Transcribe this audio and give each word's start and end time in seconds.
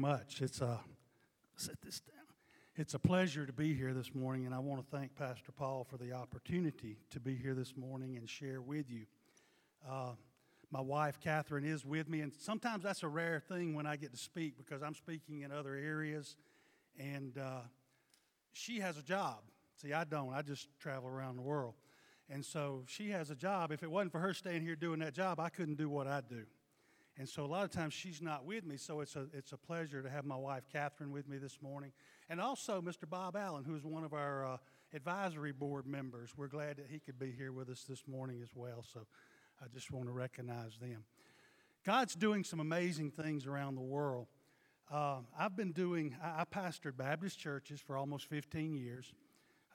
much. 0.00 0.40
It's 0.40 0.62
a 0.62 0.80
set 1.56 1.76
this 1.82 2.00
down. 2.00 2.16
It's 2.74 2.94
a 2.94 2.98
pleasure 2.98 3.44
to 3.44 3.52
be 3.52 3.74
here 3.74 3.92
this 3.92 4.14
morning, 4.14 4.46
and 4.46 4.54
I 4.54 4.58
want 4.58 4.80
to 4.80 4.96
thank 4.96 5.14
Pastor 5.14 5.52
Paul 5.52 5.84
for 5.84 5.98
the 5.98 6.12
opportunity 6.12 6.96
to 7.10 7.20
be 7.20 7.36
here 7.36 7.52
this 7.52 7.76
morning 7.76 8.16
and 8.16 8.26
share 8.26 8.62
with 8.62 8.90
you. 8.90 9.04
Uh, 9.86 10.12
my 10.70 10.80
wife 10.80 11.20
Catherine 11.20 11.66
is 11.66 11.84
with 11.84 12.08
me, 12.08 12.22
and 12.22 12.32
sometimes 12.32 12.82
that's 12.82 13.02
a 13.02 13.08
rare 13.08 13.42
thing 13.46 13.74
when 13.74 13.86
I 13.86 13.96
get 13.96 14.12
to 14.12 14.18
speak 14.18 14.56
because 14.56 14.82
I'm 14.82 14.94
speaking 14.94 15.42
in 15.42 15.52
other 15.52 15.74
areas, 15.74 16.36
and 16.98 17.36
uh, 17.36 17.60
she 18.52 18.80
has 18.80 18.96
a 18.96 19.02
job. 19.02 19.40
See, 19.82 19.92
I 19.92 20.04
don't. 20.04 20.32
I 20.32 20.40
just 20.40 20.68
travel 20.78 21.10
around 21.10 21.36
the 21.36 21.42
world, 21.42 21.74
and 22.30 22.42
so 22.42 22.84
she 22.86 23.10
has 23.10 23.28
a 23.28 23.36
job. 23.36 23.70
If 23.70 23.82
it 23.82 23.90
wasn't 23.90 24.12
for 24.12 24.20
her 24.20 24.32
staying 24.32 24.62
here 24.62 24.76
doing 24.76 25.00
that 25.00 25.12
job, 25.12 25.38
I 25.38 25.50
couldn't 25.50 25.76
do 25.76 25.90
what 25.90 26.06
I 26.06 26.22
do. 26.26 26.46
And 27.20 27.28
so 27.28 27.44
a 27.44 27.46
lot 27.46 27.64
of 27.64 27.70
times 27.70 27.92
she's 27.92 28.22
not 28.22 28.46
with 28.46 28.64
me, 28.64 28.78
so 28.78 29.00
it's 29.00 29.14
a, 29.14 29.26
it's 29.34 29.52
a 29.52 29.58
pleasure 29.58 30.02
to 30.02 30.08
have 30.08 30.24
my 30.24 30.36
wife 30.36 30.62
Catherine 30.72 31.10
with 31.10 31.28
me 31.28 31.36
this 31.36 31.58
morning. 31.60 31.92
And 32.30 32.40
also 32.40 32.80
Mr. 32.80 33.06
Bob 33.06 33.36
Allen, 33.36 33.62
who's 33.62 33.84
one 33.84 34.04
of 34.04 34.14
our 34.14 34.46
uh, 34.46 34.56
advisory 34.94 35.52
board 35.52 35.86
members. 35.86 36.30
We're 36.34 36.48
glad 36.48 36.78
that 36.78 36.86
he 36.88 36.98
could 36.98 37.18
be 37.18 37.30
here 37.30 37.52
with 37.52 37.68
us 37.68 37.84
this 37.86 38.04
morning 38.06 38.40
as 38.42 38.48
well, 38.54 38.82
so 38.90 39.00
I 39.60 39.66
just 39.68 39.90
want 39.90 40.06
to 40.06 40.12
recognize 40.12 40.78
them. 40.80 41.04
God's 41.84 42.14
doing 42.14 42.42
some 42.42 42.58
amazing 42.58 43.10
things 43.10 43.46
around 43.46 43.74
the 43.74 43.82
world. 43.82 44.28
Uh, 44.90 45.18
I've 45.38 45.54
been 45.54 45.72
doing, 45.72 46.16
I, 46.24 46.44
pastored 46.46 46.96
Baptist 46.96 47.38
churches 47.38 47.82
for 47.82 47.98
almost 47.98 48.30
15 48.30 48.74
years. 48.74 49.12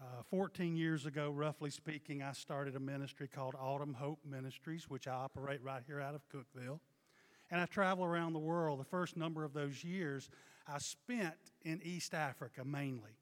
Uh, 0.02 0.23
14 0.32 0.76
years 0.76 1.05
ago, 1.05 1.30
roughly 1.30 1.70
speaking, 1.70 2.23
I 2.23 2.32
started 2.32 2.76
a 2.76 2.80
ministry 2.80 3.27
called 3.27 3.54
Autumn 3.54 3.93
Hope 3.93 4.18
Ministries, 4.27 4.90
which 4.90 5.07
I 5.07 5.13
operate 5.13 5.62
right 5.62 5.84
here 5.85 6.02
out 6.02 6.16
of 6.16 6.21
Cookeville 6.27 6.80
and 7.52 7.62
I 7.62 7.66
travel 7.66 8.04
around 8.05 8.34
the 8.34 8.40
world. 8.40 8.80
The 8.80 8.85
first 8.85 9.17
number 9.17 9.44
of 9.44 9.54
those 9.54 9.84
years 9.84 10.30
I 10.67 10.80
spent 10.80 11.35
in 11.63 11.81
East 11.84 12.13
Africa 12.13 12.63
mainly. 12.66 13.18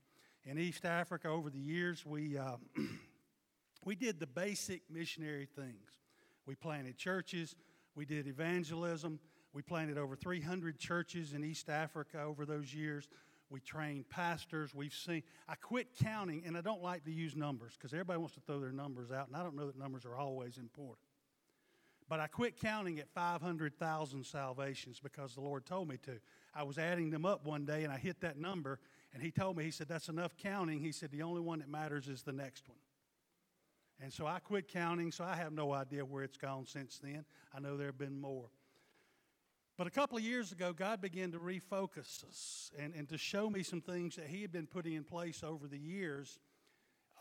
In 0.45 0.57
East 0.57 0.85
Africa, 0.85 1.27
over 1.29 1.49
the 1.49 1.59
years, 1.59 2.05
we, 2.05 2.37
uh, 2.37 2.57
we 3.85 3.95
did 3.95 4.19
the 4.19 4.27
basic 4.27 4.81
missionary 4.89 5.47
things. 5.55 5.99
We 6.45 6.55
planted 6.55 6.97
churches, 6.97 7.55
we 7.95 8.05
did 8.05 8.27
evangelism, 8.27 9.19
we 9.53 9.61
planted 9.61 9.97
over 9.97 10.15
300 10.15 10.77
churches 10.77 11.33
in 11.33 11.43
East 11.43 11.69
Africa 11.69 12.21
over 12.21 12.45
those 12.45 12.73
years. 12.73 13.07
We 13.49 13.59
trained 13.59 14.09
pastors. 14.09 14.73
We've 14.73 14.93
seen, 14.93 15.21
I 15.47 15.55
quit 15.55 15.87
counting, 16.03 16.43
and 16.45 16.57
I 16.57 16.61
don't 16.61 16.81
like 16.81 17.05
to 17.05 17.11
use 17.11 17.35
numbers 17.35 17.73
because 17.77 17.93
everybody 17.93 18.17
wants 18.19 18.33
to 18.33 18.41
throw 18.41 18.59
their 18.59 18.71
numbers 18.71 19.11
out, 19.11 19.27
and 19.27 19.37
I 19.37 19.43
don't 19.43 19.55
know 19.55 19.67
that 19.67 19.77
numbers 19.77 20.05
are 20.05 20.15
always 20.15 20.57
important. 20.57 21.02
But 22.09 22.19
I 22.19 22.27
quit 22.27 22.59
counting 22.59 22.99
at 22.99 23.09
500,000 23.09 24.25
salvations 24.25 24.99
because 24.99 25.35
the 25.35 25.41
Lord 25.41 25.65
told 25.65 25.87
me 25.87 25.97
to. 26.03 26.19
I 26.53 26.63
was 26.63 26.77
adding 26.77 27.09
them 27.09 27.25
up 27.25 27.45
one 27.45 27.65
day 27.65 27.83
and 27.83 27.91
I 27.91 27.97
hit 27.97 28.21
that 28.21 28.37
number, 28.37 28.79
and 29.13 29.23
He 29.23 29.31
told 29.31 29.57
me, 29.57 29.63
He 29.63 29.71
said, 29.71 29.87
That's 29.87 30.09
enough 30.09 30.35
counting. 30.37 30.79
He 30.79 30.91
said, 30.91 31.11
The 31.11 31.23
only 31.23 31.41
one 31.41 31.59
that 31.59 31.69
matters 31.69 32.07
is 32.07 32.23
the 32.23 32.33
next 32.33 32.67
one. 32.67 32.77
And 34.01 34.11
so 34.11 34.27
I 34.27 34.39
quit 34.39 34.67
counting, 34.67 35.11
so 35.11 35.23
I 35.23 35.35
have 35.35 35.53
no 35.53 35.71
idea 35.71 36.03
where 36.03 36.23
it's 36.23 36.37
gone 36.37 36.65
since 36.65 36.99
then. 37.01 37.25
I 37.55 37.59
know 37.59 37.77
there 37.77 37.87
have 37.87 37.97
been 37.97 38.19
more. 38.19 38.49
But 39.77 39.87
a 39.87 39.91
couple 39.91 40.17
of 40.17 40.23
years 40.23 40.51
ago, 40.51 40.71
God 40.71 41.01
began 41.01 41.31
to 41.31 41.39
refocus 41.39 42.23
us 42.27 42.71
and, 42.77 42.93
and 42.93 43.09
to 43.09 43.17
show 43.17 43.49
me 43.49 43.63
some 43.63 43.81
things 43.81 44.15
that 44.17 44.27
He 44.27 44.41
had 44.41 44.51
been 44.51 44.67
putting 44.67 44.93
in 44.93 45.03
place 45.03 45.43
over 45.43 45.67
the 45.67 45.79
years 45.79 46.37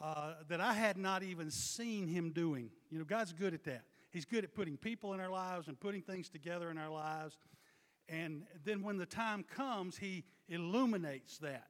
uh, 0.01 0.35
that 0.49 0.61
I 0.61 0.73
had 0.73 0.99
not 0.99 1.23
even 1.23 1.51
seen 1.51 2.09
Him 2.09 2.31
doing. 2.31 2.71
You 2.91 2.99
know, 2.99 3.05
God's 3.05 3.33
good 3.33 3.55
at 3.55 3.65
that. 3.65 3.85
He's 4.13 4.25
good 4.27 4.45
at 4.45 4.55
putting 4.55 4.77
people 4.77 5.15
in 5.15 5.21
our 5.21 5.31
lives 5.31 5.69
and 5.69 5.81
putting 5.81 6.03
things 6.03 6.29
together 6.29 6.71
in 6.71 6.77
our 6.77 6.91
lives. 6.91 7.39
And 8.09 8.43
then 8.65 8.83
when 8.83 8.99
the 8.99 9.07
time 9.07 9.43
comes, 9.43 9.97
He 9.97 10.25
illuminates 10.49 11.39
that. 11.39 11.69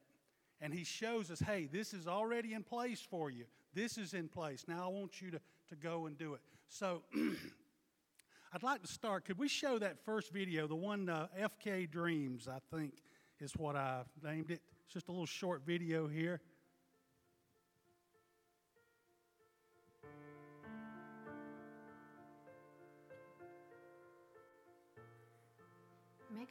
And 0.61 0.75
He 0.75 0.85
shows 0.85 1.31
us, 1.31 1.41
hey, 1.41 1.69
this 1.71 1.95
is 1.95 2.09
already 2.09 2.53
in 2.55 2.65
place 2.65 3.01
for 3.01 3.31
you. 3.31 3.45
This 3.75 3.97
is 3.97 4.13
in 4.13 4.29
place. 4.29 4.65
Now 4.67 4.85
I 4.85 4.89
want 4.89 5.23
you 5.23 5.31
to, 5.31 5.41
to 5.69 5.77
go 5.77 6.07
and 6.07 6.19
do 6.19 6.35
it. 6.35 6.41
So 6.69 7.03
I'd 8.53 8.63
like 8.63 8.83
to 8.83 8.89
start. 8.89 9.25
Could 9.25 9.39
we 9.39 9.49
show 9.49 9.79
that 9.79 10.05
first 10.05 10.33
video, 10.33 10.67
the 10.67 10.75
one 10.75 11.09
uh, 11.09 11.29
FK 11.39 11.91
Dreams, 11.91 12.49
I 12.49 12.59
think 12.75 12.95
is 13.41 13.53
what 13.57 13.77
I 13.77 14.03
named 14.23 14.51
it. 14.51 14.61
It's 14.85 14.95
just 14.95 15.09
a 15.09 15.13
little 15.13 15.27
short 15.27 15.63
video 15.65 16.07
here. 16.09 16.41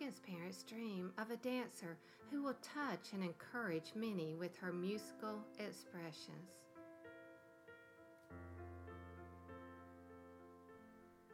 Megan's 0.01 0.19
parents 0.21 0.63
dream 0.63 1.11
of 1.19 1.29
a 1.29 1.37
dancer 1.37 1.95
who 2.31 2.41
will 2.41 2.57
touch 2.63 3.13
and 3.13 3.23
encourage 3.23 3.93
many 3.93 4.33
with 4.33 4.57
her 4.57 4.73
musical 4.73 5.37
expressions. 5.59 6.49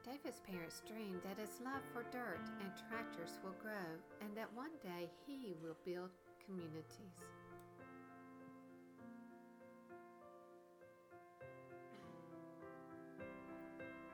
David's 0.04 0.42
parents 0.42 0.82
dream 0.86 1.22
that 1.24 1.40
his 1.40 1.62
love 1.64 1.82
for 1.94 2.04
dirt 2.12 2.42
and 2.60 2.70
tractors 2.90 3.40
will 3.42 3.56
grow 3.62 3.88
and 4.20 4.36
that 4.36 4.54
one 4.54 4.76
day 4.84 5.10
he 5.26 5.56
will 5.64 5.78
build 5.86 6.10
communities. 6.46 7.24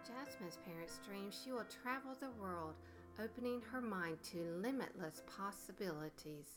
Jasmine's 0.06 0.60
parents 0.64 1.00
dream 1.04 1.32
she 1.32 1.52
will 1.52 1.66
travel 1.82 2.16
the 2.20 2.30
world 2.40 2.76
opening 3.22 3.62
her 3.72 3.82
mind 3.82 4.18
to 4.32 4.38
limitless 4.62 5.22
possibilities. 5.38 6.48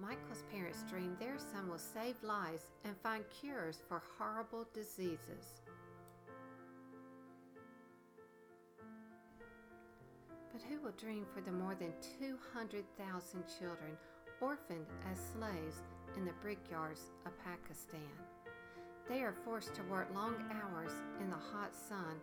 Michael's 0.00 0.44
parents 0.52 0.84
dream 0.88 1.16
their 1.18 1.38
son 1.38 1.68
will 1.68 1.78
save 1.78 2.14
lives 2.22 2.66
and 2.84 2.94
find 3.02 3.24
cures 3.40 3.82
for 3.88 4.02
horrible 4.18 4.66
diseases. 4.72 5.60
But 10.52 10.62
who 10.68 10.80
will 10.80 10.92
dream 10.92 11.26
for 11.34 11.40
the 11.40 11.52
more 11.52 11.74
than 11.74 11.92
200,000 12.20 13.44
children 13.58 13.96
orphaned 14.40 14.86
as 15.10 15.18
slaves 15.32 15.82
in 16.16 16.24
the 16.24 16.32
brickyards 16.42 17.10
of 17.26 17.32
Pakistan? 17.44 18.00
They 19.08 19.22
are 19.22 19.34
forced 19.44 19.74
to 19.74 19.82
work 19.84 20.08
long 20.14 20.34
hours 20.50 20.92
in 21.20 21.30
the 21.30 21.36
hot 21.36 21.74
sun 21.74 22.20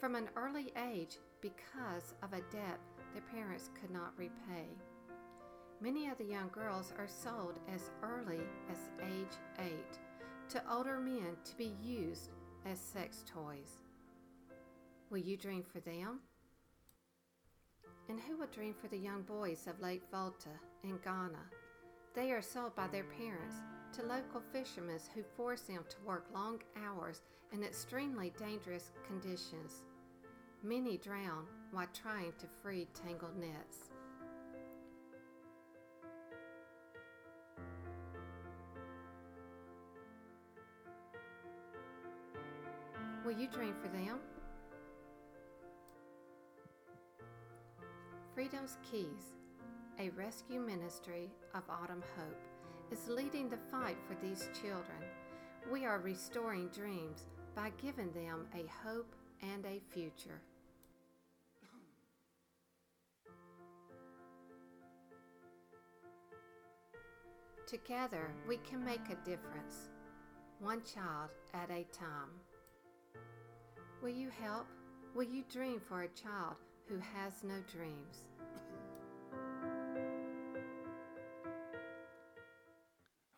from 0.00 0.16
an 0.16 0.28
early 0.34 0.72
age 0.90 1.18
because 1.40 2.14
of 2.22 2.32
a 2.32 2.40
debt 2.52 2.80
their 3.12 3.22
parents 3.32 3.70
could 3.80 3.90
not 3.90 4.12
repay. 4.16 4.66
Many 5.80 6.08
of 6.08 6.18
the 6.18 6.24
young 6.24 6.48
girls 6.48 6.92
are 6.98 7.06
sold 7.06 7.60
as 7.72 7.90
early 8.02 8.40
as 8.70 8.90
age 9.00 9.38
8 9.60 9.70
to 10.48 10.62
older 10.72 10.98
men 10.98 11.36
to 11.44 11.56
be 11.56 11.74
used 11.82 12.30
as 12.66 12.80
sex 12.80 13.24
toys. 13.26 13.82
Will 15.10 15.18
you 15.18 15.36
dream 15.36 15.62
for 15.62 15.80
them? 15.80 16.20
And 18.08 18.18
who 18.20 18.36
will 18.36 18.48
dream 18.48 18.74
for 18.74 18.88
the 18.88 18.98
young 18.98 19.22
boys 19.22 19.66
of 19.68 19.80
Lake 19.80 20.02
Volta 20.10 20.50
in 20.82 20.98
Ghana? 21.04 21.44
They 22.14 22.32
are 22.32 22.42
sold 22.42 22.74
by 22.74 22.88
their 22.88 23.04
parents 23.04 23.56
to 23.94 24.02
local 24.02 24.42
fishermen 24.52 24.98
who 25.14 25.22
force 25.36 25.60
them 25.62 25.84
to 25.88 25.96
work 26.04 26.26
long 26.34 26.60
hours 26.84 27.22
in 27.52 27.62
extremely 27.62 28.32
dangerous 28.36 28.90
conditions. 29.06 29.84
Many 30.64 30.96
drown 30.96 31.46
while 31.70 31.86
trying 31.94 32.32
to 32.38 32.46
free 32.60 32.88
tangled 32.92 33.36
nets. 33.38 33.90
Will 43.24 43.32
you 43.32 43.46
dream 43.48 43.74
for 43.80 43.88
them? 43.88 44.18
Freedom's 48.34 48.76
Keys, 48.90 49.36
a 50.00 50.10
rescue 50.10 50.60
ministry 50.60 51.30
of 51.54 51.62
Autumn 51.70 52.02
Hope 52.16 52.53
is 52.90 53.08
leading 53.08 53.48
the 53.48 53.58
fight 53.70 53.96
for 54.06 54.16
these 54.24 54.48
children. 54.60 54.98
We 55.70 55.84
are 55.84 55.98
restoring 55.98 56.68
dreams 56.68 57.26
by 57.54 57.72
giving 57.82 58.12
them 58.12 58.46
a 58.54 58.66
hope 58.86 59.14
and 59.42 59.64
a 59.64 59.80
future. 59.92 60.40
Together, 67.66 68.30
we 68.46 68.58
can 68.58 68.84
make 68.84 69.08
a 69.08 69.28
difference, 69.28 69.88
one 70.60 70.82
child 70.82 71.30
at 71.54 71.70
a 71.70 71.84
time. 71.92 72.30
Will 74.02 74.10
you 74.10 74.28
help? 74.42 74.66
Will 75.14 75.24
you 75.24 75.44
dream 75.50 75.80
for 75.80 76.02
a 76.02 76.08
child 76.08 76.56
who 76.88 76.98
has 76.98 77.42
no 77.42 77.54
dreams? 77.72 78.28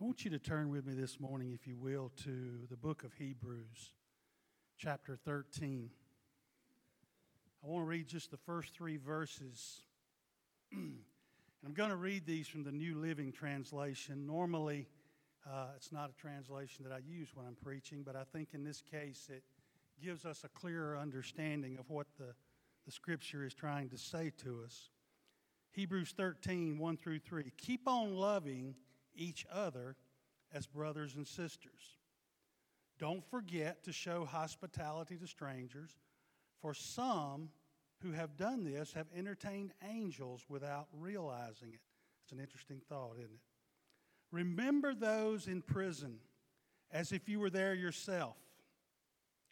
Want 0.06 0.24
you 0.24 0.30
to 0.30 0.38
turn 0.38 0.70
with 0.70 0.86
me 0.86 0.94
this 0.94 1.18
morning, 1.18 1.50
if 1.52 1.66
you 1.66 1.76
will, 1.76 2.12
to 2.22 2.60
the 2.70 2.76
book 2.76 3.02
of 3.02 3.12
Hebrews, 3.14 3.92
chapter 4.78 5.16
13. 5.16 5.90
I 7.64 7.66
want 7.66 7.82
to 7.82 7.88
read 7.88 8.06
just 8.06 8.30
the 8.30 8.36
first 8.36 8.72
three 8.72 8.98
verses. 8.98 9.80
I'm 10.72 11.72
going 11.74 11.90
to 11.90 11.96
read 11.96 12.24
these 12.24 12.46
from 12.46 12.62
the 12.62 12.70
New 12.70 12.94
Living 12.94 13.32
Translation. 13.32 14.28
Normally, 14.28 14.86
uh, 15.44 15.70
it's 15.74 15.90
not 15.90 16.08
a 16.08 16.20
translation 16.20 16.84
that 16.84 16.92
I 16.92 17.00
use 17.04 17.30
when 17.34 17.44
I'm 17.44 17.56
preaching, 17.56 18.04
but 18.06 18.14
I 18.14 18.22
think 18.32 18.50
in 18.52 18.62
this 18.62 18.80
case 18.80 19.26
it 19.28 19.42
gives 20.00 20.24
us 20.24 20.44
a 20.44 20.48
clearer 20.50 20.96
understanding 20.96 21.78
of 21.78 21.90
what 21.90 22.06
the, 22.16 22.32
the 22.84 22.92
Scripture 22.92 23.44
is 23.44 23.54
trying 23.54 23.88
to 23.88 23.98
say 23.98 24.30
to 24.44 24.60
us. 24.64 24.90
Hebrews 25.72 26.14
13, 26.16 26.78
1 26.78 26.96
through 26.96 27.18
3. 27.18 27.50
Keep 27.58 27.88
on 27.88 28.14
loving 28.14 28.76
each 29.16 29.46
other 29.52 29.96
as 30.52 30.66
brothers 30.66 31.14
and 31.14 31.26
sisters. 31.26 31.96
Don't 32.98 33.24
forget 33.30 33.82
to 33.84 33.92
show 33.92 34.24
hospitality 34.24 35.16
to 35.16 35.26
strangers, 35.26 35.90
for 36.60 36.72
some 36.72 37.50
who 38.02 38.12
have 38.12 38.36
done 38.36 38.64
this 38.64 38.92
have 38.92 39.06
entertained 39.14 39.72
angels 39.88 40.44
without 40.48 40.86
realizing 40.92 41.72
it. 41.72 41.80
It's 42.22 42.32
an 42.32 42.40
interesting 42.40 42.80
thought, 42.88 43.16
isn't 43.18 43.30
it? 43.30 43.40
Remember 44.32 44.94
those 44.94 45.46
in 45.46 45.62
prison 45.62 46.18
as 46.90 47.12
if 47.12 47.28
you 47.28 47.40
were 47.40 47.50
there 47.50 47.74
yourself. 47.74 48.36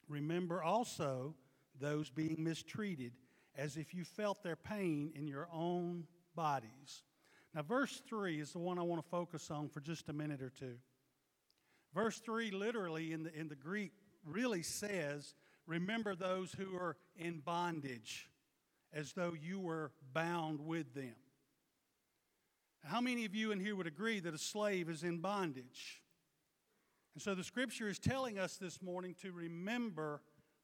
Remember 0.08 0.62
also 0.62 1.34
those 1.80 2.10
being 2.10 2.36
mistreated 2.38 3.12
as 3.56 3.76
if 3.76 3.94
you 3.94 4.04
felt 4.04 4.42
their 4.42 4.56
pain 4.56 5.12
in 5.14 5.26
your 5.26 5.48
own 5.52 6.06
bodies. 6.34 7.02
Now, 7.54 7.62
verse 7.62 8.02
3 8.08 8.40
is 8.40 8.52
the 8.52 8.58
one 8.58 8.78
I 8.78 8.82
want 8.82 9.02
to 9.02 9.08
focus 9.08 9.50
on 9.50 9.68
for 9.68 9.80
just 9.80 10.08
a 10.08 10.12
minute 10.12 10.42
or 10.42 10.50
two. 10.50 10.74
Verse 11.94 12.18
3 12.18 12.50
literally 12.50 13.12
in 13.12 13.22
the, 13.22 13.34
in 13.38 13.48
the 13.48 13.54
Greek 13.54 13.92
really 14.24 14.62
says, 14.62 15.34
Remember 15.66 16.14
those 16.14 16.52
who 16.52 16.76
are 16.76 16.96
in 17.16 17.38
bondage, 17.38 18.28
as 18.92 19.12
though 19.12 19.34
you 19.40 19.60
were 19.60 19.92
bound 20.12 20.60
with 20.60 20.92
them. 20.94 21.14
How 22.84 23.00
many 23.00 23.24
of 23.24 23.34
you 23.34 23.50
in 23.50 23.60
here 23.60 23.74
would 23.76 23.86
agree 23.86 24.20
that 24.20 24.34
a 24.34 24.38
slave 24.38 24.90
is 24.90 25.04
in 25.04 25.20
bondage? 25.20 26.02
And 27.14 27.22
so 27.22 27.34
the 27.34 27.44
scripture 27.44 27.88
is 27.88 27.98
telling 27.98 28.38
us 28.38 28.56
this 28.56 28.82
morning 28.82 29.14
to 29.22 29.32
remember 29.32 30.20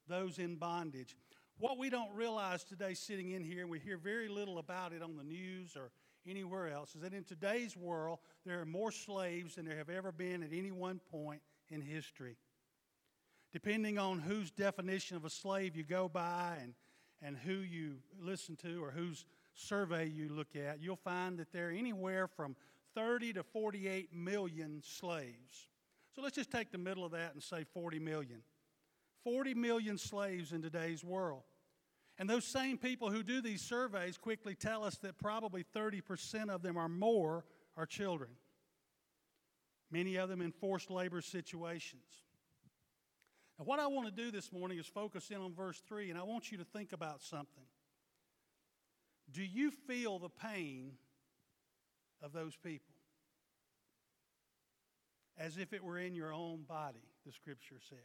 those 0.07 0.37
in 0.37 0.57
bondage. 0.57 1.15
What 1.57 1.79
we 1.79 1.89
don't 1.89 2.13
realize 2.13 2.63
today, 2.63 2.93
sitting 2.93 3.31
in 3.31 3.43
here, 3.43 3.61
and 3.61 3.69
we 3.69 3.79
hear 3.79 3.97
very 3.97 4.27
little 4.27 4.59
about 4.59 4.93
it 4.93 5.01
on 5.01 5.15
the 5.15 5.23
news 5.23 5.75
or 5.75 5.91
anywhere 6.27 6.69
else, 6.69 6.95
is 6.95 7.01
that 7.01 7.13
in 7.13 7.23
today's 7.23 7.75
world, 7.75 8.19
there 8.45 8.59
are 8.59 8.65
more 8.65 8.91
slaves 8.91 9.55
than 9.55 9.65
there 9.65 9.77
have 9.77 9.89
ever 9.89 10.11
been 10.11 10.43
at 10.43 10.53
any 10.53 10.71
one 10.71 10.99
point 11.11 11.41
in 11.69 11.81
history. 11.81 12.37
Depending 13.51 13.97
on 13.97 14.19
whose 14.19 14.51
definition 14.51 15.17
of 15.17 15.25
a 15.25 15.29
slave 15.29 15.75
you 15.75 15.83
go 15.83 16.07
by 16.07 16.57
and, 16.61 16.73
and 17.21 17.37
who 17.37 17.53
you 17.53 17.95
listen 18.19 18.55
to 18.57 18.83
or 18.83 18.91
whose 18.91 19.25
survey 19.53 20.07
you 20.07 20.29
look 20.29 20.55
at, 20.55 20.81
you'll 20.81 20.95
find 20.95 21.37
that 21.39 21.51
there 21.51 21.67
are 21.67 21.71
anywhere 21.71 22.27
from 22.27 22.55
30 22.95 23.33
to 23.33 23.43
48 23.43 24.13
million 24.13 24.81
slaves. 24.85 25.67
So 26.15 26.21
let's 26.21 26.35
just 26.35 26.51
take 26.51 26.71
the 26.71 26.77
middle 26.77 27.05
of 27.05 27.11
that 27.11 27.33
and 27.33 27.43
say 27.43 27.65
40 27.73 27.99
million. 27.99 28.41
40 29.23 29.53
million 29.53 29.97
slaves 29.97 30.51
in 30.51 30.61
today's 30.61 31.03
world. 31.03 31.43
And 32.21 32.29
those 32.29 32.45
same 32.45 32.77
people 32.77 33.09
who 33.09 33.23
do 33.23 33.41
these 33.41 33.63
surveys 33.63 34.15
quickly 34.15 34.53
tell 34.53 34.83
us 34.83 34.95
that 34.97 35.17
probably 35.17 35.65
30% 35.75 36.51
of 36.51 36.61
them 36.61 36.77
or 36.77 36.87
more 36.87 37.45
are 37.75 37.87
children, 37.87 38.29
many 39.89 40.17
of 40.17 40.29
them 40.29 40.39
in 40.39 40.51
forced 40.51 40.91
labor 40.91 41.21
situations. 41.21 42.03
Now, 43.57 43.65
what 43.65 43.79
I 43.79 43.87
want 43.87 44.05
to 44.05 44.11
do 44.13 44.29
this 44.29 44.51
morning 44.51 44.77
is 44.77 44.85
focus 44.85 45.31
in 45.31 45.37
on 45.37 45.55
verse 45.55 45.81
3, 45.87 46.11
and 46.11 46.19
I 46.19 46.21
want 46.21 46.51
you 46.51 46.59
to 46.59 46.63
think 46.63 46.93
about 46.93 47.23
something. 47.23 47.65
Do 49.31 49.41
you 49.41 49.71
feel 49.71 50.19
the 50.19 50.29
pain 50.29 50.91
of 52.21 52.33
those 52.33 52.55
people? 52.55 52.93
As 55.39 55.57
if 55.57 55.73
it 55.73 55.83
were 55.83 55.97
in 55.97 56.13
your 56.13 56.31
own 56.31 56.65
body, 56.69 57.01
the 57.25 57.31
scripture 57.31 57.79
said. 57.89 57.97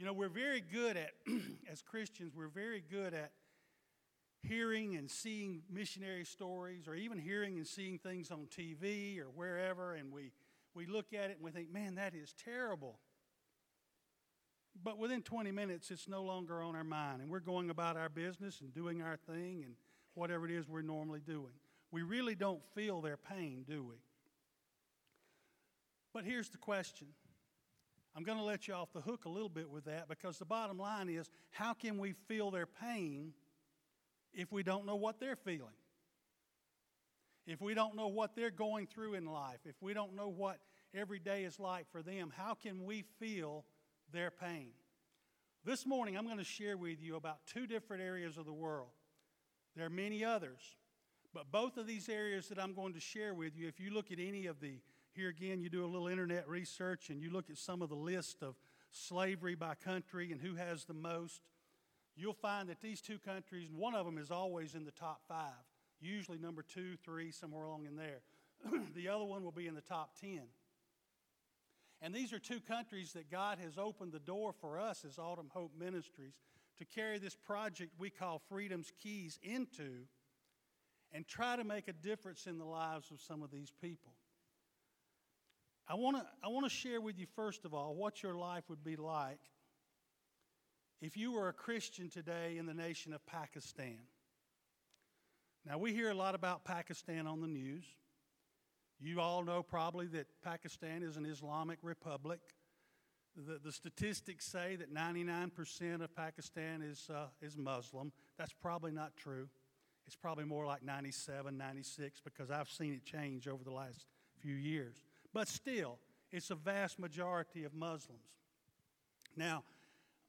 You 0.00 0.06
know, 0.06 0.14
we're 0.14 0.30
very 0.30 0.62
good 0.62 0.96
at, 0.96 1.10
as 1.70 1.82
Christians, 1.82 2.32
we're 2.34 2.48
very 2.48 2.82
good 2.90 3.12
at 3.12 3.32
hearing 4.42 4.96
and 4.96 5.10
seeing 5.10 5.60
missionary 5.70 6.24
stories 6.24 6.88
or 6.88 6.94
even 6.94 7.18
hearing 7.18 7.58
and 7.58 7.66
seeing 7.66 7.98
things 7.98 8.30
on 8.30 8.46
TV 8.46 9.20
or 9.20 9.26
wherever, 9.26 9.92
and 9.92 10.10
we, 10.10 10.32
we 10.74 10.86
look 10.86 11.12
at 11.12 11.28
it 11.28 11.36
and 11.36 11.42
we 11.42 11.50
think, 11.50 11.70
man, 11.70 11.96
that 11.96 12.14
is 12.14 12.34
terrible. 12.42 12.98
But 14.82 14.96
within 14.96 15.20
20 15.20 15.52
minutes, 15.52 15.90
it's 15.90 16.08
no 16.08 16.22
longer 16.22 16.62
on 16.62 16.74
our 16.74 16.82
mind, 16.82 17.20
and 17.20 17.30
we're 17.30 17.40
going 17.40 17.68
about 17.68 17.98
our 17.98 18.08
business 18.08 18.62
and 18.62 18.72
doing 18.72 19.02
our 19.02 19.18
thing 19.18 19.64
and 19.66 19.74
whatever 20.14 20.46
it 20.46 20.50
is 20.52 20.66
we're 20.66 20.80
normally 20.80 21.20
doing. 21.20 21.52
We 21.92 22.00
really 22.04 22.34
don't 22.34 22.62
feel 22.74 23.02
their 23.02 23.18
pain, 23.18 23.66
do 23.68 23.84
we? 23.84 23.96
But 26.14 26.24
here's 26.24 26.48
the 26.48 26.56
question 26.56 27.08
I'm 28.16 28.24
going 28.24 28.38
to 28.38 28.44
let 28.44 28.66
you 28.66 28.74
off 28.74 28.92
the 28.92 29.00
hook 29.00 29.24
a 29.24 29.28
little 29.28 29.48
bit 29.48 29.70
with 29.70 29.84
that 29.84 30.08
because 30.08 30.38
the 30.38 30.44
bottom 30.44 30.78
line 30.78 31.08
is 31.08 31.30
how 31.50 31.74
can 31.74 31.98
we 31.98 32.12
feel 32.26 32.50
their 32.50 32.66
pain 32.66 33.32
if 34.32 34.50
we 34.50 34.62
don't 34.62 34.84
know 34.84 34.96
what 34.96 35.20
they're 35.20 35.36
feeling? 35.36 35.74
If 37.46 37.60
we 37.60 37.74
don't 37.74 37.96
know 37.96 38.08
what 38.08 38.34
they're 38.34 38.50
going 38.50 38.86
through 38.86 39.14
in 39.14 39.26
life, 39.26 39.60
if 39.64 39.76
we 39.80 39.94
don't 39.94 40.14
know 40.14 40.28
what 40.28 40.58
every 40.94 41.18
day 41.18 41.44
is 41.44 41.58
like 41.58 41.90
for 41.90 42.02
them, 42.02 42.32
how 42.36 42.54
can 42.54 42.84
we 42.84 43.04
feel 43.18 43.64
their 44.12 44.30
pain? 44.30 44.70
This 45.64 45.86
morning, 45.86 46.16
I'm 46.16 46.26
going 46.26 46.38
to 46.38 46.44
share 46.44 46.76
with 46.76 47.02
you 47.02 47.16
about 47.16 47.46
two 47.46 47.66
different 47.66 48.02
areas 48.02 48.38
of 48.38 48.46
the 48.46 48.52
world. 48.52 48.90
There 49.76 49.86
are 49.86 49.90
many 49.90 50.24
others, 50.24 50.76
but 51.32 51.50
both 51.52 51.76
of 51.76 51.86
these 51.86 52.08
areas 52.08 52.48
that 52.48 52.58
I'm 52.58 52.74
going 52.74 52.94
to 52.94 53.00
share 53.00 53.34
with 53.34 53.56
you, 53.56 53.68
if 53.68 53.78
you 53.78 53.90
look 53.90 54.10
at 54.10 54.18
any 54.18 54.46
of 54.46 54.60
the 54.60 54.80
here 55.14 55.28
again, 55.28 55.60
you 55.60 55.68
do 55.68 55.84
a 55.84 55.86
little 55.86 56.08
internet 56.08 56.48
research 56.48 57.10
and 57.10 57.20
you 57.20 57.30
look 57.30 57.50
at 57.50 57.58
some 57.58 57.82
of 57.82 57.88
the 57.88 57.94
list 57.94 58.42
of 58.42 58.54
slavery 58.90 59.54
by 59.54 59.74
country 59.74 60.32
and 60.32 60.40
who 60.40 60.54
has 60.54 60.84
the 60.84 60.94
most. 60.94 61.42
You'll 62.16 62.32
find 62.32 62.68
that 62.68 62.80
these 62.80 63.00
two 63.00 63.18
countries, 63.18 63.68
one 63.70 63.94
of 63.94 64.06
them 64.06 64.18
is 64.18 64.30
always 64.30 64.74
in 64.74 64.84
the 64.84 64.90
top 64.90 65.22
five, 65.28 65.64
usually 66.00 66.38
number 66.38 66.62
two, 66.62 66.96
three, 67.04 67.30
somewhere 67.30 67.64
along 67.64 67.86
in 67.86 67.96
there. 67.96 68.22
the 68.94 69.08
other 69.08 69.24
one 69.24 69.42
will 69.42 69.52
be 69.52 69.66
in 69.66 69.74
the 69.74 69.80
top 69.80 70.10
10. 70.20 70.40
And 72.02 72.14
these 72.14 72.32
are 72.32 72.38
two 72.38 72.60
countries 72.60 73.12
that 73.12 73.30
God 73.30 73.58
has 73.62 73.76
opened 73.76 74.12
the 74.12 74.18
door 74.18 74.52
for 74.52 74.78
us 74.78 75.04
as 75.04 75.18
Autumn 75.18 75.50
Hope 75.52 75.72
Ministries 75.78 76.34
to 76.78 76.84
carry 76.84 77.18
this 77.18 77.36
project 77.36 77.92
we 77.98 78.10
call 78.10 78.40
Freedom's 78.48 78.90
Keys 79.02 79.38
into 79.42 80.06
and 81.12 81.26
try 81.26 81.56
to 81.56 81.64
make 81.64 81.88
a 81.88 81.92
difference 81.92 82.46
in 82.46 82.58
the 82.58 82.64
lives 82.64 83.10
of 83.10 83.20
some 83.20 83.42
of 83.42 83.50
these 83.50 83.72
people. 83.82 84.12
I 85.90 85.94
want 85.94 86.16
to 86.18 86.24
I 86.44 86.46
want 86.46 86.64
to 86.66 86.70
share 86.70 87.00
with 87.00 87.18
you 87.18 87.26
first 87.34 87.64
of 87.64 87.74
all 87.74 87.96
what 87.96 88.22
your 88.22 88.36
life 88.36 88.62
would 88.68 88.84
be 88.84 88.94
like 88.94 89.40
if 91.02 91.16
you 91.16 91.32
were 91.32 91.48
a 91.48 91.52
Christian 91.52 92.08
today 92.08 92.58
in 92.58 92.66
the 92.66 92.74
nation 92.74 93.12
of 93.12 93.26
Pakistan. 93.26 93.98
Now 95.66 95.78
we 95.78 95.92
hear 95.92 96.10
a 96.10 96.14
lot 96.14 96.36
about 96.36 96.64
Pakistan 96.64 97.26
on 97.26 97.40
the 97.40 97.48
news. 97.48 97.82
You 99.00 99.20
all 99.20 99.42
know 99.42 99.64
probably 99.64 100.06
that 100.08 100.28
Pakistan 100.44 101.02
is 101.02 101.16
an 101.16 101.26
Islamic 101.26 101.80
republic. 101.82 102.38
The, 103.34 103.58
the 103.58 103.72
statistics 103.72 104.46
say 104.46 104.76
that 104.76 104.94
99% 104.94 106.02
of 106.02 106.14
Pakistan 106.14 106.82
is, 106.82 107.08
uh, 107.12 107.26
is 107.40 107.56
Muslim. 107.56 108.12
That's 108.38 108.52
probably 108.52 108.92
not 108.92 109.16
true. 109.16 109.48
It's 110.06 110.16
probably 110.16 110.44
more 110.44 110.66
like 110.66 110.82
97, 110.82 111.56
96 111.56 112.20
because 112.20 112.50
I've 112.50 112.68
seen 112.68 112.92
it 112.92 113.04
change 113.04 113.48
over 113.48 113.64
the 113.64 113.72
last 113.72 114.06
few 114.40 114.54
years. 114.54 114.96
But 115.32 115.48
still, 115.48 115.98
it's 116.30 116.50
a 116.50 116.54
vast 116.54 116.98
majority 116.98 117.64
of 117.64 117.74
Muslims. 117.74 118.20
Now, 119.36 119.64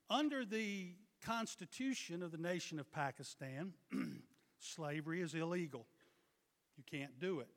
under 0.10 0.46
the 0.46 0.94
constitution 1.24 2.24
of 2.24 2.32
the 2.32 2.38
nation 2.38 2.80
of 2.80 2.92
Pakistan, 2.92 3.74
slavery 4.60 5.22
is 5.22 5.34
illegal. 5.34 5.86
You 6.78 6.84
can't 7.00 7.20
do 7.20 7.40
it. 7.40 7.48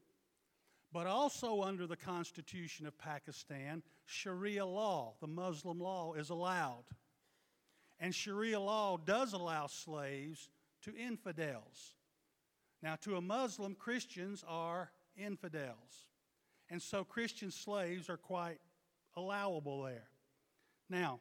But 0.93 1.07
also 1.07 1.63
under 1.63 1.87
the 1.87 1.97
constitution 1.97 2.87
of 2.87 2.97
Pakistan, 2.97 3.83
Sharia 4.07 4.65
law, 4.65 5.15
the 5.21 5.27
Muslim 5.27 5.81
law, 5.81 6.15
is 6.15 6.31
allowed. 6.31 6.85
And 7.99 8.15
Sharia 8.15 8.61
law 8.61 8.97
does 8.97 9.33
allow 9.33 9.67
slaves 9.67 10.49
to 10.83 10.95
infidels. 10.95 11.95
Now, 12.83 12.97
to 13.03 13.17
a 13.17 13.21
Muslim, 13.21 13.75
Christians 13.75 14.45
are 14.47 14.91
infidels. 15.17 16.09
And 16.71 16.81
so 16.81 17.05
Christian 17.05 17.51
slaves 17.51 18.09
are 18.09 18.17
quite 18.17 18.59
allowable 19.17 19.83
there. 19.83 20.09
Now, 20.89 21.21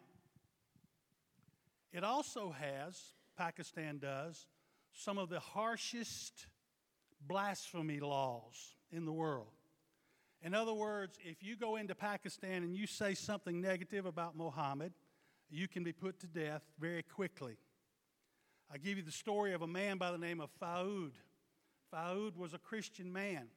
it 1.92 2.04
also 2.04 2.52
has, 2.52 3.00
Pakistan 3.38 4.00
does, 4.00 4.48
some 4.94 5.18
of 5.18 5.30
the 5.30 5.40
harshest 5.40 6.48
blasphemy 7.28 8.00
laws 8.00 8.76
in 8.92 9.06
the 9.06 9.12
world. 9.12 9.52
In 10.42 10.54
other 10.54 10.74
words, 10.74 11.18
if 11.24 11.42
you 11.42 11.56
go 11.56 11.78
into 11.78 11.96
Pakistan 11.96 12.64
and 12.64 12.76
you 12.76 12.86
say 12.86 13.14
something 13.14 13.62
negative 13.62 14.06
about 14.06 14.36
Muhammad, 14.36 14.94
you 15.50 15.68
can 15.68 15.84
be 15.84 15.94
put 15.94 16.20
to 16.20 16.28
death 16.28 16.64
very 16.80 17.04
quickly. 17.04 17.58
I 18.72 18.78
give 18.78 18.98
you 18.98 19.04
the 19.04 19.12
story 19.12 19.54
of 19.54 19.62
a 19.62 19.68
man 19.68 19.98
by 19.98 20.12
the 20.12 20.18
name 20.18 20.42
of 20.42 20.50
Faoud. 20.60 21.12
Faoud 21.94 22.36
was 22.36 22.54
a 22.54 22.58
Christian 22.58 23.14
man, 23.14 23.48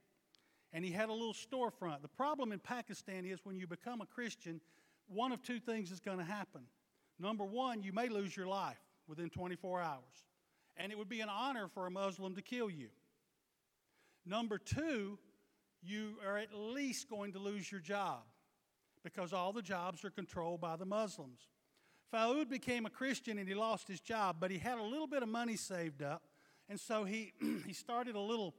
and 0.73 0.85
he 0.85 0.91
had 0.91 1.09
a 1.09 1.13
little 1.13 1.35
storefront. 1.35 2.03
The 2.03 2.09
problem 2.09 2.53
in 2.53 2.59
Pakistan 2.59 3.25
is 3.25 3.41
when 3.45 3.57
you 3.57 3.67
become 3.67 4.01
a 4.01 4.07
Christian, 4.07 4.61
one 5.09 5.33
of 5.33 5.43
two 5.43 5.61
things 5.61 5.91
is 5.91 6.01
going 6.01 6.19
to 6.19 6.25
happen. 6.25 6.63
Number 7.19 7.45
one, 7.45 7.83
you 7.83 7.93
may 7.93 8.09
lose 8.09 8.37
your 8.37 8.47
life 8.47 8.81
within 9.09 9.31
24 9.31 9.81
hours, 9.81 10.25
and 10.77 10.93
it 10.93 10.99
would 10.99 11.09
be 11.09 11.21
an 11.21 11.29
honor 11.29 11.69
for 11.69 11.87
a 11.87 11.91
Muslim 11.91 12.35
to 12.35 12.43
kill 12.43 12.69
you. 12.69 12.89
Number 14.27 14.59
two, 14.59 15.19
you 15.83 16.17
are 16.27 16.37
at 16.37 16.53
least 16.53 17.09
going 17.09 17.33
to 17.33 17.39
lose 17.39 17.71
your 17.71 17.81
job 17.81 18.23
because 19.05 19.33
all 19.33 19.53
the 19.53 19.63
jobs 19.63 20.05
are 20.05 20.11
controlled 20.11 20.61
by 20.61 20.75
the 20.75 20.85
Muslims. 20.85 21.49
Faoud 22.13 22.49
became 22.49 22.87
a 22.87 22.91
Christian 22.91 23.39
and 23.39 23.49
he 23.49 23.55
lost 23.55 23.87
his 23.87 24.01
job, 24.01 24.37
but 24.41 24.51
he 24.51 24.59
had 24.59 24.79
a 24.79 24.83
little 24.83 25.07
bit 25.07 25.23
of 25.23 25.29
money 25.29 25.57
saved 25.57 26.03
up, 26.03 26.23
and 26.69 26.79
so 26.79 27.05
he, 27.05 27.33
he 27.67 27.73
started 27.73 28.17
a 28.17 28.21
little, 28.21 28.55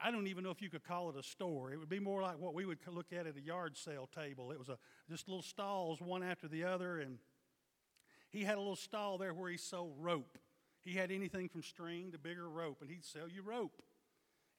I 0.00 0.10
don't 0.10 0.28
even 0.28 0.44
know 0.44 0.50
if 0.50 0.62
you 0.62 0.70
could 0.70 0.84
call 0.84 1.10
it 1.10 1.16
a 1.16 1.22
store. 1.22 1.72
It 1.72 1.78
would 1.78 1.88
be 1.88 1.98
more 1.98 2.22
like 2.22 2.38
what 2.38 2.54
we 2.54 2.64
would 2.64 2.78
look 2.86 3.12
at 3.12 3.26
at 3.26 3.36
a 3.36 3.40
yard 3.40 3.76
sale 3.76 4.08
table. 4.14 4.52
It 4.52 4.58
was 4.58 4.68
a, 4.68 4.78
just 5.10 5.28
little 5.28 5.42
stalls, 5.42 6.00
one 6.00 6.22
after 6.22 6.46
the 6.46 6.64
other, 6.64 7.00
and 7.00 7.18
he 8.30 8.44
had 8.44 8.56
a 8.56 8.60
little 8.60 8.76
stall 8.76 9.18
there 9.18 9.34
where 9.34 9.50
he 9.50 9.56
sold 9.56 9.94
rope. 9.98 10.38
He 10.82 10.94
had 10.94 11.10
anything 11.10 11.48
from 11.48 11.62
string 11.62 12.12
to 12.12 12.18
bigger 12.18 12.48
rope, 12.48 12.78
and 12.80 12.90
he'd 12.90 13.04
sell 13.04 13.28
you 13.28 13.42
rope. 13.42 13.82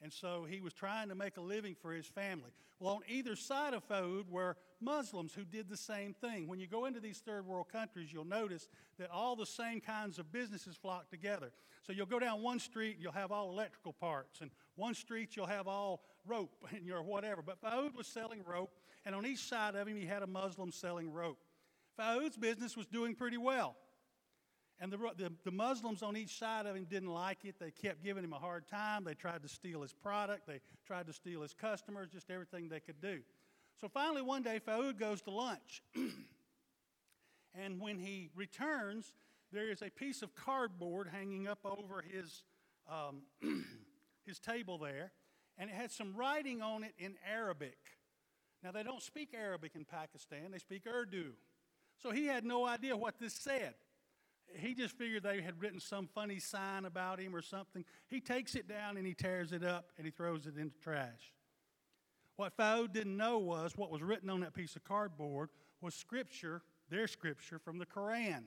And 0.01 0.13
so 0.13 0.46
he 0.50 0.62
was 0.62 0.74
trying 0.74 1.10
to 1.10 1.15
make 1.15 1.38
a 1.38 1.41
living 1.41 1.75
for 1.75 1.91
his 1.91 2.06
family. 2.06 2.51
Well, 2.79 2.96
on 2.96 3.01
either 3.10 3.36
side 3.36 3.74
of 3.74 3.86
Faoud 3.88 4.29
were 4.29 4.56
Muslims 4.79 5.34
who 5.34 5.44
did 5.44 5.68
the 5.68 5.75
same 5.75 6.13
thing. 6.13 6.48
When 6.48 6.60
you 6.60 6.68
go 6.68 6.86
into 6.86 7.01
these 7.01 7.18
third 7.18 7.46
world 7.46 7.68
countries, 7.70 8.13
you'll 8.13 8.24
notice 8.24 8.70
that 8.98 9.12
all 9.12 9.36
the 9.36 9.46
same 9.46 9.82
kinds 9.82 10.18
of 10.18 10.32
businesses 10.32 10.77
flock 10.77 11.10
together. 11.10 11.51
So 11.86 11.91
you'll 11.91 12.06
go 12.06 12.20
down 12.20 12.41
one 12.41 12.60
street, 12.60 12.96
and 12.96 13.03
you'll 13.03 13.12
have 13.12 13.32
all 13.32 13.50
electrical 13.50 13.91
parts, 13.91 14.39
and 14.39 14.51
one 14.75 14.94
street 14.94 15.36
you'll 15.36 15.48
have 15.48 15.68
all 15.68 16.01
rope 16.25 16.65
and 16.75 16.86
your 16.86 17.03
whatever. 17.03 17.41
But 17.41 17.62
Faoud 17.62 17.96
was 17.96 18.08
selling 18.08 18.44
rope, 18.46 18.72
and 19.06 19.13
on 19.13 19.25
each 19.25 19.39
side 19.39 19.75
of 19.75 19.88
him 19.88 19.98
he 19.98 20.06
had 20.06 20.24
a 20.24 20.27
Muslim 20.27 20.72
selling 20.72 21.12
rope. 21.12 21.39
Faoud's 22.00 22.38
business 22.38 22.77
was 22.77 22.86
doing 22.86 23.15
pretty 23.15 23.38
well. 23.38 23.75
And 24.81 24.93
the, 24.93 24.98
the, 25.17 25.31
the, 25.43 25.51
Muslims 25.51 26.01
on 26.01 26.15
each 26.15 26.39
side 26.39 26.65
of 26.65 26.75
him 26.75 26.86
didn't 26.86 27.13
like 27.13 27.43
it. 27.43 27.55
They 27.59 27.71
kept 27.71 28.01
giving 28.01 28.24
him 28.24 28.31
a 28.31 28.39
hard 28.39 28.65
time. 28.67 29.03
They 29.03 29.13
tried 29.13 29.43
to 29.43 29.50
steal 29.50 29.81
his 29.81 29.91
product. 29.91 30.48
They 30.48 30.62
tried 30.88 31.07
to 31.07 31.13
steal 31.13 31.41
his 31.41 31.53
customers, 31.53 32.07
just 32.13 32.29
everything 32.31 32.69
they 32.69 32.79
could 32.79 33.01
do. 33.01 33.19
So 33.81 33.89
finally, 33.89 34.21
one 34.21 34.41
day, 34.41 34.59
Faoud 34.65 34.98
goes 34.98 35.21
to 35.24 35.31
lunch. 35.31 35.83
and 37.53 37.81
when 37.81 38.00
he 38.00 38.29
returns, 38.36 39.13
there 39.51 39.69
is 39.69 39.81
a 39.81 39.89
piece 39.89 40.21
of 40.21 40.33
cardboard 40.33 41.09
hanging 41.12 41.45
up 41.45 41.59
over 41.65 42.01
his, 42.01 42.43
um, 42.89 43.24
his 44.25 44.39
table 44.39 44.77
there, 44.77 45.12
and 45.57 45.69
it 45.69 45.75
had 45.75 45.91
some 45.91 46.15
writing 46.15 46.62
on 46.62 46.86
it 46.86 46.93
in 46.98 47.15
Arabic. 47.29 47.77
Now, 48.63 48.71
they 48.71 48.83
don't 48.83 49.01
speak 49.01 49.33
Arabic 49.33 49.74
in 49.75 49.83
Pakistan, 49.83 50.51
they 50.51 50.59
speak 50.59 50.83
Urdu. 50.88 51.33
So 52.01 52.12
he 52.12 52.27
had 52.27 52.45
no 52.45 52.65
idea 52.65 52.95
what 52.95 53.19
this 53.19 53.33
said 53.33 53.74
he 54.56 54.74
just 54.74 54.98
figured 54.98 55.24
they 55.24 55.41
had 55.41 55.62
written 55.62 55.79
some 55.79 56.08
funny 56.08 56.39
sign 56.39 56.86
about 56.86 57.20
him 57.20 57.36
or 57.36 57.41
something. 57.41 57.86
He 58.08 58.20
takes 58.20 58.56
it 58.56 58.68
down 58.68 58.98
and 58.98 59.06
he 59.06 59.13
tears 59.13 59.51
it 59.51 59.63
up 59.63 59.91
and 59.98 60.06
he 60.06 60.12
throws 60.12 60.48
it 60.48 60.58
into 60.58 60.77
trash. 60.79 61.34
What 62.36 62.56
Faoud 62.56 62.94
didn't 62.94 63.18
know 63.18 63.38
was 63.38 63.74
what 63.75 63.91
was 63.91 64.01
written 64.01 64.29
on 64.29 64.39
that 64.41 64.53
piece 64.53 64.75
of 64.75 64.84
cardboard 64.84 65.50
was 65.82 65.94
scripture, 65.94 66.62
their 66.89 67.08
scripture 67.08 67.60
from 67.60 67.77
the 67.77 67.86
Koran. 67.86 68.46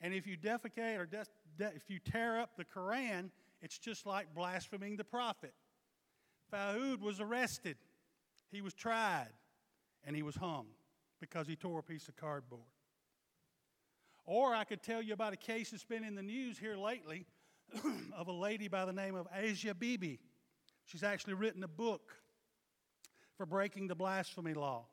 And 0.00 0.14
if 0.14 0.26
you 0.26 0.36
defecate 0.36 0.98
or 0.98 1.06
de- 1.06 1.26
if 1.74 1.88
you 1.88 1.98
tear 1.98 2.38
up 2.38 2.56
the 2.56 2.64
Koran, 2.64 3.30
it's 3.60 3.78
just 3.78 4.06
like 4.06 4.34
blaspheming 4.34 4.96
the 4.96 5.04
prophet. 5.04 5.54
Faoud 6.52 7.00
was 7.00 7.20
arrested, 7.20 7.76
he 8.52 8.60
was 8.60 8.74
tried, 8.74 9.32
and 10.04 10.14
he 10.14 10.22
was 10.22 10.36
hung 10.36 10.66
because 11.20 11.48
he 11.48 11.56
tore 11.56 11.80
a 11.80 11.82
piece 11.82 12.06
of 12.08 12.16
cardboard. 12.16 12.73
Or 14.26 14.54
I 14.54 14.64
could 14.64 14.82
tell 14.82 15.02
you 15.02 15.12
about 15.12 15.32
a 15.32 15.36
case 15.36 15.70
that's 15.70 15.84
been 15.84 16.04
in 16.04 16.14
the 16.14 16.22
news 16.22 16.58
here 16.58 16.76
lately 16.76 17.26
of 18.16 18.28
a 18.28 18.32
lady 18.32 18.68
by 18.68 18.84
the 18.84 18.92
name 18.92 19.14
of 19.14 19.26
Asia 19.34 19.74
Bibi. 19.74 20.18
She's 20.86 21.02
actually 21.02 21.34
written 21.34 21.62
a 21.62 21.68
book 21.68 22.12
for 23.36 23.46
breaking 23.46 23.88
the 23.88 23.94
blasphemy 23.94 24.54
law. 24.54 24.86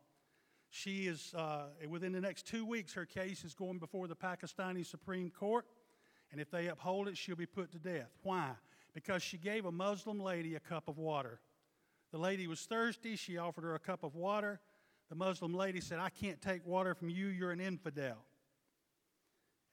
She 0.70 1.08
is, 1.08 1.34
uh, 1.36 1.66
within 1.88 2.14
the 2.14 2.22
next 2.22 2.48
two 2.48 2.66
weeks, 2.66 2.94
her 2.94 3.06
case 3.06 3.44
is 3.44 3.54
going 3.54 3.78
before 3.78 4.08
the 4.08 4.16
Pakistani 4.16 4.86
Supreme 4.86 5.30
Court, 5.30 5.66
and 6.32 6.40
if 6.40 6.50
they 6.50 6.68
uphold 6.68 7.10
it, 7.10 7.18
she'll 7.18 7.36
be 7.36 7.46
put 7.46 7.72
to 7.72 7.78
death. 7.78 8.10
Why? 8.24 8.52
Because 8.94 9.22
she 9.22 9.38
gave 9.38 9.66
a 9.66 9.72
Muslim 9.72 10.20
lady 10.20 10.56
a 10.56 10.62
cup 10.62 10.88
of 10.88 10.98
water. 10.98 11.42
The 12.12 12.18
lady 12.18 12.48
was 12.48 12.62
thirsty, 12.62 13.16
she 13.18 13.38
offered 13.38 13.66
her 13.66 13.76
a 13.76 13.80
cup 13.80 14.04
of 14.04 14.16
water. 14.16 14.60
The 15.10 15.16
Muslim 15.16 15.54
lady 15.54 15.82
said, 15.82 16.00
I 16.00 16.10
can't 16.10 16.42
take 16.42 16.66
water 16.66 16.96
from 16.96 17.10
you, 17.10 17.28
you're 17.28 17.52
an 17.52 17.60
infidel. 17.60 18.26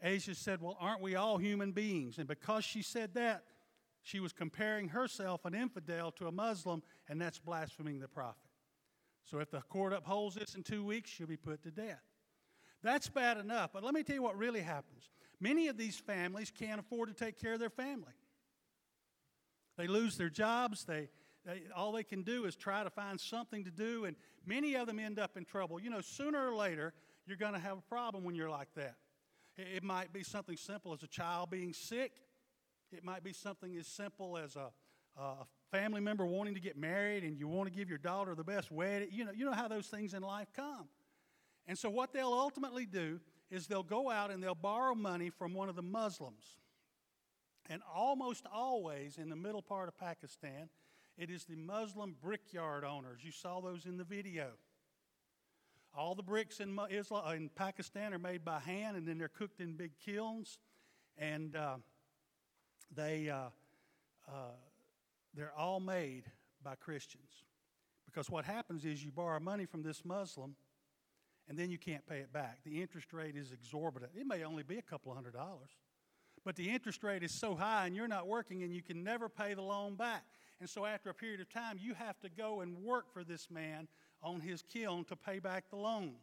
Asia 0.02 0.34
said, 0.34 0.60
Well, 0.60 0.76
aren't 0.80 1.00
we 1.00 1.14
all 1.16 1.38
human 1.38 1.72
beings? 1.72 2.18
And 2.18 2.28
because 2.28 2.64
she 2.64 2.82
said 2.82 3.14
that, 3.14 3.44
she 4.02 4.20
was 4.20 4.32
comparing 4.32 4.88
herself, 4.88 5.44
an 5.44 5.54
infidel, 5.54 6.10
to 6.12 6.28
a 6.28 6.32
Muslim, 6.32 6.82
and 7.08 7.20
that's 7.20 7.38
blaspheming 7.38 7.98
the 7.98 8.08
prophet. 8.08 8.36
So 9.24 9.40
if 9.40 9.50
the 9.50 9.60
court 9.60 9.92
upholds 9.92 10.36
this 10.36 10.54
in 10.54 10.62
two 10.62 10.84
weeks, 10.84 11.10
she'll 11.10 11.26
be 11.26 11.36
put 11.36 11.62
to 11.64 11.70
death. 11.70 12.02
That's 12.82 13.08
bad 13.08 13.38
enough, 13.38 13.70
but 13.72 13.82
let 13.82 13.92
me 13.92 14.02
tell 14.02 14.14
you 14.14 14.22
what 14.22 14.38
really 14.38 14.60
happens. 14.60 15.10
Many 15.40 15.68
of 15.68 15.76
these 15.76 15.96
families 15.96 16.50
can't 16.50 16.80
afford 16.80 17.08
to 17.08 17.14
take 17.14 17.38
care 17.38 17.54
of 17.54 17.60
their 17.60 17.70
family. 17.70 18.14
They 19.76 19.86
lose 19.86 20.16
their 20.16 20.30
jobs, 20.30 20.84
they, 20.84 21.08
they, 21.44 21.62
all 21.74 21.92
they 21.92 22.02
can 22.02 22.22
do 22.22 22.44
is 22.44 22.56
try 22.56 22.82
to 22.82 22.90
find 22.90 23.20
something 23.20 23.64
to 23.64 23.70
do, 23.70 24.04
and 24.04 24.16
many 24.46 24.74
of 24.74 24.86
them 24.86 24.98
end 24.98 25.18
up 25.18 25.36
in 25.36 25.44
trouble. 25.44 25.80
You 25.80 25.90
know, 25.90 26.00
sooner 26.00 26.48
or 26.48 26.54
later, 26.54 26.94
you're 27.26 27.36
going 27.36 27.52
to 27.52 27.58
have 27.58 27.78
a 27.78 27.82
problem 27.82 28.24
when 28.24 28.34
you're 28.34 28.50
like 28.50 28.68
that. 28.76 28.94
It 29.58 29.82
might 29.82 30.12
be 30.12 30.22
something 30.22 30.56
simple 30.56 30.92
as 30.92 31.02
a 31.02 31.08
child 31.08 31.50
being 31.50 31.72
sick. 31.72 32.12
It 32.92 33.04
might 33.04 33.24
be 33.24 33.32
something 33.32 33.76
as 33.76 33.88
simple 33.88 34.38
as 34.38 34.54
a, 34.54 34.70
a 35.20 35.34
family 35.72 36.00
member 36.00 36.24
wanting 36.24 36.54
to 36.54 36.60
get 36.60 36.76
married 36.76 37.24
and 37.24 37.36
you 37.36 37.48
want 37.48 37.68
to 37.68 37.76
give 37.76 37.88
your 37.88 37.98
daughter 37.98 38.36
the 38.36 38.44
best 38.44 38.70
wedding. 38.70 39.08
You 39.10 39.24
know, 39.24 39.32
you 39.32 39.44
know 39.44 39.52
how 39.52 39.66
those 39.66 39.88
things 39.88 40.14
in 40.14 40.22
life 40.22 40.48
come. 40.54 40.88
And 41.66 41.76
so, 41.76 41.90
what 41.90 42.12
they'll 42.12 42.32
ultimately 42.32 42.86
do 42.86 43.20
is 43.50 43.66
they'll 43.66 43.82
go 43.82 44.10
out 44.10 44.30
and 44.30 44.42
they'll 44.42 44.54
borrow 44.54 44.94
money 44.94 45.28
from 45.28 45.54
one 45.54 45.68
of 45.68 45.74
the 45.76 45.82
Muslims. 45.82 46.44
And 47.68 47.82
almost 47.94 48.46
always 48.50 49.18
in 49.18 49.28
the 49.28 49.36
middle 49.36 49.60
part 49.60 49.88
of 49.88 49.98
Pakistan, 49.98 50.70
it 51.18 51.30
is 51.30 51.44
the 51.44 51.56
Muslim 51.56 52.14
brickyard 52.22 52.84
owners. 52.84 53.20
You 53.22 53.32
saw 53.32 53.60
those 53.60 53.84
in 53.84 53.98
the 53.98 54.04
video. 54.04 54.52
All 55.98 56.14
the 56.14 56.22
bricks 56.22 56.60
in, 56.60 56.78
Islam, 56.90 57.34
in 57.34 57.48
Pakistan 57.48 58.14
are 58.14 58.20
made 58.20 58.44
by 58.44 58.60
hand, 58.60 58.96
and 58.96 59.04
then 59.04 59.18
they're 59.18 59.26
cooked 59.26 59.60
in 59.60 59.72
big 59.72 59.90
kilns, 59.98 60.60
and 61.16 61.56
uh, 61.56 61.78
they 62.94 63.28
uh, 63.28 63.48
uh, 64.28 64.52
they're 65.34 65.52
all 65.58 65.80
made 65.80 66.22
by 66.62 66.76
Christians. 66.76 67.42
Because 68.06 68.30
what 68.30 68.44
happens 68.44 68.84
is 68.84 69.04
you 69.04 69.10
borrow 69.10 69.40
money 69.40 69.66
from 69.66 69.82
this 69.82 70.04
Muslim, 70.04 70.54
and 71.48 71.58
then 71.58 71.68
you 71.68 71.78
can't 71.78 72.06
pay 72.06 72.18
it 72.18 72.32
back. 72.32 72.60
The 72.64 72.80
interest 72.80 73.12
rate 73.12 73.34
is 73.34 73.50
exorbitant. 73.50 74.12
It 74.14 74.24
may 74.24 74.44
only 74.44 74.62
be 74.62 74.78
a 74.78 74.82
couple 74.82 75.10
of 75.10 75.16
hundred 75.16 75.34
dollars, 75.34 75.70
but 76.44 76.54
the 76.54 76.70
interest 76.70 77.02
rate 77.02 77.24
is 77.24 77.32
so 77.32 77.56
high, 77.56 77.86
and 77.86 77.96
you're 77.96 78.06
not 78.06 78.28
working, 78.28 78.62
and 78.62 78.72
you 78.72 78.82
can 78.82 79.02
never 79.02 79.28
pay 79.28 79.54
the 79.54 79.62
loan 79.62 79.96
back. 79.96 80.22
And 80.60 80.68
so, 80.68 80.84
after 80.84 81.10
a 81.10 81.14
period 81.14 81.40
of 81.40 81.48
time, 81.48 81.78
you 81.80 81.94
have 81.94 82.18
to 82.20 82.28
go 82.28 82.60
and 82.60 82.82
work 82.82 83.12
for 83.12 83.22
this 83.22 83.48
man 83.50 83.88
on 84.22 84.40
his 84.40 84.62
kiln 84.62 85.04
to 85.04 85.16
pay 85.16 85.38
back 85.38 85.70
the 85.70 85.76
loan. 85.76 86.14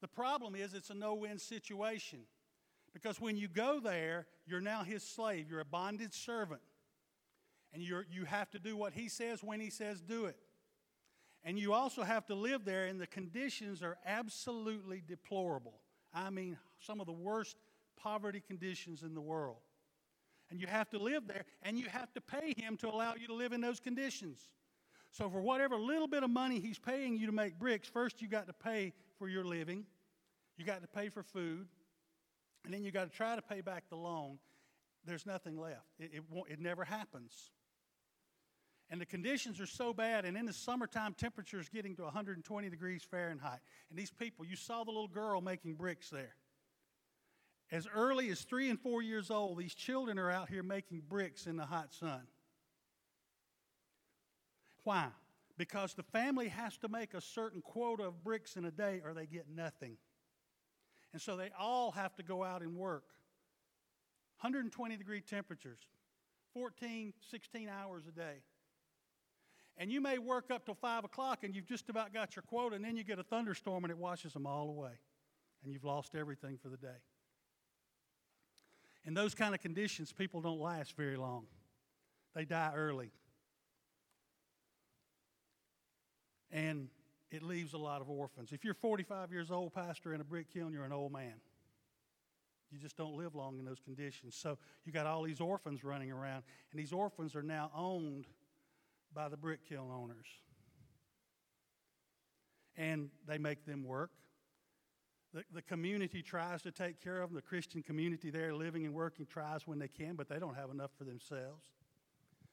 The 0.00 0.08
problem 0.08 0.54
is 0.54 0.74
it's 0.74 0.90
a 0.90 0.94
no 0.94 1.14
win 1.14 1.38
situation 1.38 2.20
because 2.92 3.20
when 3.20 3.36
you 3.36 3.48
go 3.48 3.80
there, 3.80 4.26
you're 4.46 4.60
now 4.60 4.82
his 4.82 5.02
slave, 5.02 5.46
you're 5.50 5.60
a 5.60 5.64
bonded 5.64 6.12
servant. 6.12 6.60
And 7.72 7.82
you're, 7.82 8.06
you 8.08 8.24
have 8.24 8.50
to 8.52 8.60
do 8.60 8.76
what 8.76 8.92
he 8.92 9.08
says 9.08 9.42
when 9.42 9.60
he 9.60 9.68
says 9.68 10.00
do 10.00 10.26
it. 10.26 10.36
And 11.42 11.58
you 11.58 11.72
also 11.72 12.02
have 12.02 12.24
to 12.26 12.34
live 12.34 12.64
there, 12.64 12.86
and 12.86 13.00
the 13.00 13.06
conditions 13.06 13.82
are 13.82 13.98
absolutely 14.06 15.02
deplorable. 15.06 15.80
I 16.14 16.30
mean, 16.30 16.56
some 16.78 17.00
of 17.00 17.06
the 17.06 17.12
worst 17.12 17.56
poverty 17.96 18.42
conditions 18.46 19.02
in 19.02 19.14
the 19.14 19.20
world. 19.20 19.56
And 20.50 20.60
you 20.60 20.66
have 20.66 20.90
to 20.90 20.98
live 20.98 21.26
there, 21.26 21.44
and 21.62 21.78
you 21.78 21.86
have 21.86 22.12
to 22.12 22.20
pay 22.20 22.54
him 22.56 22.76
to 22.78 22.88
allow 22.88 23.14
you 23.14 23.26
to 23.28 23.34
live 23.34 23.52
in 23.52 23.60
those 23.60 23.80
conditions. 23.80 24.40
So, 25.10 25.28
for 25.30 25.40
whatever 25.40 25.76
little 25.76 26.08
bit 26.08 26.22
of 26.22 26.30
money 26.30 26.60
he's 26.60 26.78
paying 26.78 27.16
you 27.16 27.26
to 27.26 27.32
make 27.32 27.58
bricks, 27.58 27.88
first 27.88 28.20
you 28.20 28.28
got 28.28 28.46
to 28.46 28.52
pay 28.52 28.92
for 29.18 29.28
your 29.28 29.44
living, 29.44 29.86
you 30.56 30.64
got 30.64 30.82
to 30.82 30.88
pay 30.88 31.08
for 31.08 31.22
food, 31.22 31.66
and 32.64 32.74
then 32.74 32.82
you 32.82 32.90
got 32.90 33.10
to 33.10 33.16
try 33.16 33.36
to 33.36 33.42
pay 33.42 33.60
back 33.60 33.84
the 33.88 33.96
loan. 33.96 34.38
There's 35.06 35.26
nothing 35.26 35.58
left. 35.58 35.86
It, 35.98 36.10
it, 36.14 36.22
it 36.48 36.60
never 36.60 36.84
happens. 36.84 37.50
And 38.90 39.00
the 39.00 39.06
conditions 39.06 39.60
are 39.60 39.66
so 39.66 39.92
bad, 39.92 40.24
and 40.24 40.36
in 40.36 40.46
the 40.46 40.52
summertime, 40.52 41.14
temperatures 41.14 41.68
getting 41.68 41.96
to 41.96 42.02
120 42.02 42.68
degrees 42.68 43.02
Fahrenheit. 43.02 43.60
And 43.90 43.98
these 43.98 44.10
people, 44.10 44.44
you 44.44 44.56
saw 44.56 44.84
the 44.84 44.90
little 44.90 45.08
girl 45.08 45.40
making 45.40 45.74
bricks 45.74 46.10
there. 46.10 46.34
As 47.72 47.86
early 47.94 48.28
as 48.30 48.42
three 48.42 48.70
and 48.70 48.78
four 48.78 49.02
years 49.02 49.30
old, 49.30 49.58
these 49.58 49.74
children 49.74 50.18
are 50.18 50.30
out 50.30 50.48
here 50.48 50.62
making 50.62 51.02
bricks 51.08 51.46
in 51.46 51.56
the 51.56 51.66
hot 51.66 51.92
sun. 51.92 52.22
Why? 54.84 55.08
Because 55.56 55.94
the 55.94 56.02
family 56.02 56.48
has 56.48 56.76
to 56.78 56.88
make 56.88 57.14
a 57.14 57.20
certain 57.20 57.62
quota 57.62 58.04
of 58.04 58.22
bricks 58.22 58.56
in 58.56 58.64
a 58.64 58.70
day 58.70 59.00
or 59.04 59.14
they 59.14 59.26
get 59.26 59.46
nothing. 59.48 59.96
And 61.12 61.22
so 61.22 61.36
they 61.36 61.50
all 61.58 61.92
have 61.92 62.14
to 62.16 62.22
go 62.22 62.44
out 62.44 62.60
and 62.60 62.76
work. 62.76 63.04
120 64.40 64.96
degree 64.96 65.22
temperatures, 65.22 65.78
14, 66.52 67.14
16 67.30 67.68
hours 67.68 68.02
a 68.06 68.12
day. 68.12 68.42
And 69.76 69.90
you 69.90 70.00
may 70.00 70.18
work 70.18 70.50
up 70.50 70.66
till 70.66 70.74
5 70.74 71.04
o'clock 71.04 71.44
and 71.44 71.54
you've 71.54 71.66
just 71.66 71.88
about 71.88 72.12
got 72.12 72.36
your 72.36 72.42
quota, 72.42 72.76
and 72.76 72.84
then 72.84 72.96
you 72.96 73.04
get 73.04 73.18
a 73.18 73.24
thunderstorm 73.24 73.84
and 73.84 73.90
it 73.90 73.98
washes 73.98 74.32
them 74.32 74.46
all 74.46 74.68
away. 74.68 74.92
And 75.64 75.72
you've 75.72 75.84
lost 75.84 76.14
everything 76.14 76.58
for 76.62 76.68
the 76.68 76.76
day. 76.76 77.00
In 79.06 79.14
those 79.14 79.34
kind 79.34 79.54
of 79.54 79.60
conditions, 79.60 80.12
people 80.12 80.40
don't 80.40 80.60
last 80.60 80.96
very 80.96 81.16
long, 81.16 81.44
they 82.34 82.44
die 82.44 82.72
early. 82.74 83.10
And 86.50 86.88
it 87.30 87.42
leaves 87.42 87.72
a 87.72 87.78
lot 87.78 88.00
of 88.00 88.08
orphans. 88.08 88.52
If 88.52 88.64
you're 88.64 88.74
45 88.74 89.32
years 89.32 89.50
old, 89.50 89.74
pastor, 89.74 90.14
in 90.14 90.20
a 90.20 90.24
brick 90.24 90.52
kiln, 90.52 90.72
you're 90.72 90.84
an 90.84 90.92
old 90.92 91.12
man. 91.12 91.34
You 92.70 92.78
just 92.78 92.96
don't 92.96 93.16
live 93.16 93.34
long 93.34 93.58
in 93.58 93.64
those 93.64 93.80
conditions. 93.80 94.34
So 94.36 94.58
you 94.84 94.92
got 94.92 95.06
all 95.06 95.22
these 95.22 95.40
orphans 95.40 95.84
running 95.84 96.10
around, 96.10 96.44
and 96.70 96.80
these 96.80 96.92
orphans 96.92 97.34
are 97.34 97.42
now 97.42 97.70
owned 97.76 98.26
by 99.12 99.28
the 99.28 99.36
brick 99.36 99.68
kiln 99.68 99.90
owners. 99.92 100.26
And 102.76 103.10
they 103.26 103.38
make 103.38 103.64
them 103.64 103.84
work. 103.84 104.10
The, 105.34 105.42
the 105.52 105.62
community 105.62 106.22
tries 106.22 106.62
to 106.62 106.70
take 106.70 107.02
care 107.02 107.20
of 107.20 107.30
them. 107.30 107.34
The 107.34 107.42
Christian 107.42 107.82
community 107.82 108.30
there, 108.30 108.54
living 108.54 108.86
and 108.86 108.94
working, 108.94 109.26
tries 109.26 109.66
when 109.66 109.80
they 109.80 109.88
can, 109.88 110.14
but 110.14 110.28
they 110.28 110.38
don't 110.38 110.54
have 110.54 110.70
enough 110.70 110.92
for 110.96 111.02
themselves. 111.02 111.66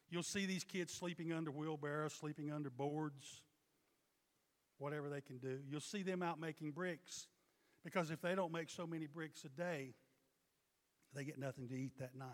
You'll 0.09 0.23
see 0.23 0.47
these 0.47 0.63
kids 0.63 0.91
sleeping 0.91 1.31
under 1.31 1.51
wheelbarrows, 1.51 2.13
sleeping 2.13 2.51
under 2.51 2.71
boards, 2.71 3.43
whatever 4.79 5.09
they 5.09 5.21
can 5.21 5.37
do. 5.37 5.59
You'll 5.69 5.79
see 5.79 6.01
them 6.01 6.23
out 6.23 6.39
making 6.39 6.71
bricks 6.71 7.27
because 7.83 8.09
if 8.09 8.19
they 8.19 8.33
don't 8.33 8.51
make 8.51 8.69
so 8.71 8.87
many 8.87 9.05
bricks 9.05 9.45
a 9.45 9.49
day, 9.49 9.93
they 11.13 11.23
get 11.23 11.37
nothing 11.37 11.67
to 11.69 11.75
eat 11.75 11.99
that 11.99 12.15
night. 12.15 12.27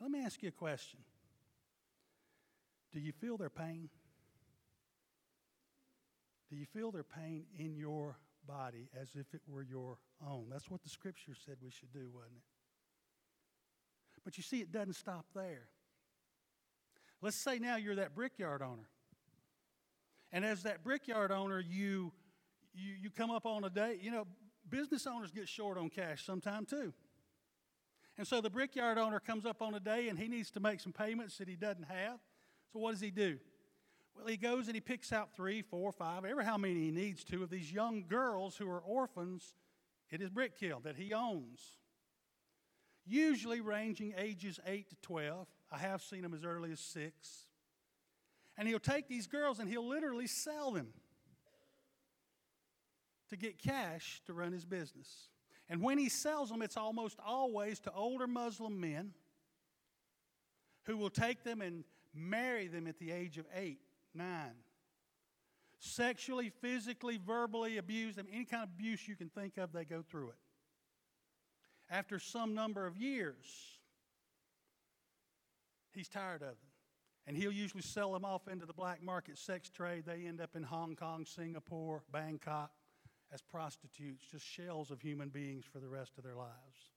Let 0.00 0.10
me 0.10 0.20
ask 0.24 0.42
you 0.42 0.48
a 0.48 0.52
question 0.52 1.00
Do 2.92 2.98
you 2.98 3.12
feel 3.12 3.36
their 3.36 3.50
pain? 3.50 3.88
Do 6.50 6.56
you 6.56 6.66
feel 6.66 6.90
their 6.90 7.04
pain 7.04 7.44
in 7.56 7.76
your 7.76 8.16
body 8.48 8.88
as 9.00 9.08
if 9.14 9.34
it 9.34 9.42
were 9.46 9.62
your 9.62 9.98
own? 10.26 10.46
That's 10.50 10.70
what 10.70 10.82
the 10.82 10.88
scripture 10.88 11.34
said 11.46 11.56
we 11.62 11.70
should 11.70 11.92
do, 11.92 12.10
wasn't 12.12 12.36
it? 12.36 12.42
But 14.24 14.36
you 14.36 14.42
see, 14.42 14.60
it 14.60 14.72
doesn't 14.72 14.94
stop 14.94 15.26
there. 15.34 15.68
Let's 17.20 17.36
say 17.36 17.58
now 17.58 17.76
you're 17.76 17.96
that 17.96 18.14
brickyard 18.14 18.62
owner. 18.62 18.88
And 20.32 20.44
as 20.44 20.64
that 20.64 20.84
brickyard 20.84 21.30
owner, 21.30 21.60
you, 21.60 22.12
you, 22.74 22.92
you 23.02 23.10
come 23.10 23.30
up 23.30 23.46
on 23.46 23.64
a 23.64 23.70
day, 23.70 23.98
you 24.00 24.10
know, 24.10 24.26
business 24.68 25.06
owners 25.06 25.30
get 25.30 25.48
short 25.48 25.78
on 25.78 25.88
cash 25.88 26.24
sometime 26.24 26.66
too. 26.66 26.92
And 28.16 28.26
so 28.26 28.40
the 28.40 28.50
brickyard 28.50 28.98
owner 28.98 29.20
comes 29.20 29.46
up 29.46 29.62
on 29.62 29.74
a 29.74 29.80
day 29.80 30.08
and 30.08 30.18
he 30.18 30.28
needs 30.28 30.50
to 30.52 30.60
make 30.60 30.80
some 30.80 30.92
payments 30.92 31.38
that 31.38 31.48
he 31.48 31.56
doesn't 31.56 31.86
have. 31.88 32.18
So 32.72 32.80
what 32.80 32.90
does 32.90 33.00
he 33.00 33.10
do? 33.10 33.38
Well, 34.18 34.26
he 34.26 34.36
goes 34.36 34.66
and 34.66 34.74
he 34.74 34.80
picks 34.80 35.12
out 35.12 35.32
three, 35.32 35.62
four, 35.62 35.92
five, 35.92 36.24
ever 36.24 36.42
how 36.42 36.58
many 36.58 36.86
he 36.86 36.90
needs 36.90 37.22
to 37.24 37.44
of 37.44 37.50
these 37.50 37.72
young 37.72 38.04
girls 38.08 38.56
who 38.56 38.68
are 38.68 38.80
orphans 38.80 39.54
at 40.12 40.20
his 40.20 40.30
brick 40.30 40.58
kiln 40.58 40.82
that 40.82 40.96
he 40.96 41.14
owns. 41.14 41.76
Usually 43.06 43.60
ranging 43.60 44.14
ages 44.18 44.58
8 44.66 44.88
to 44.90 44.96
12. 45.02 45.46
I 45.70 45.78
have 45.78 46.02
seen 46.02 46.22
them 46.22 46.34
as 46.34 46.44
early 46.44 46.72
as 46.72 46.80
6. 46.80 47.46
And 48.56 48.66
he'll 48.66 48.80
take 48.80 49.08
these 49.08 49.26
girls 49.28 49.60
and 49.60 49.68
he'll 49.68 49.86
literally 49.86 50.26
sell 50.26 50.72
them 50.72 50.88
to 53.28 53.36
get 53.36 53.58
cash 53.58 54.20
to 54.26 54.32
run 54.32 54.52
his 54.52 54.64
business. 54.64 55.28
And 55.68 55.80
when 55.80 55.96
he 55.98 56.08
sells 56.08 56.48
them, 56.48 56.62
it's 56.62 56.76
almost 56.76 57.18
always 57.24 57.78
to 57.80 57.92
older 57.92 58.26
Muslim 58.26 58.80
men 58.80 59.12
who 60.84 60.96
will 60.96 61.10
take 61.10 61.44
them 61.44 61.60
and 61.60 61.84
marry 62.14 62.66
them 62.66 62.86
at 62.86 62.98
the 62.98 63.12
age 63.12 63.38
of 63.38 63.44
eight, 63.54 63.80
nine. 64.14 64.54
Sexually, 65.80 66.50
physically, 66.60 67.18
verbally 67.24 67.76
abuse 67.78 68.16
them, 68.16 68.26
any 68.32 68.44
kind 68.44 68.64
of 68.64 68.70
abuse 68.70 69.06
you 69.06 69.14
can 69.14 69.28
think 69.28 69.58
of, 69.58 69.72
they 69.72 69.84
go 69.84 70.02
through 70.02 70.30
it. 70.30 70.38
After 71.90 72.18
some 72.18 72.54
number 72.54 72.86
of 72.86 72.96
years, 72.96 73.46
he's 75.92 76.08
tired 76.08 76.42
of 76.42 76.48
them. 76.48 76.56
And 77.26 77.36
he'll 77.36 77.52
usually 77.52 77.82
sell 77.82 78.12
them 78.12 78.24
off 78.24 78.48
into 78.48 78.64
the 78.64 78.72
black 78.72 79.02
market 79.02 79.36
sex 79.36 79.68
trade. 79.68 80.04
They 80.06 80.26
end 80.26 80.40
up 80.40 80.56
in 80.56 80.62
Hong 80.62 80.96
Kong, 80.96 81.26
Singapore, 81.26 82.02
Bangkok 82.10 82.70
as 83.32 83.42
prostitutes, 83.42 84.24
just 84.30 84.46
shells 84.46 84.90
of 84.90 85.02
human 85.02 85.28
beings 85.28 85.66
for 85.70 85.78
the 85.78 85.88
rest 85.88 86.16
of 86.16 86.24
their 86.24 86.34
lives. 86.34 86.92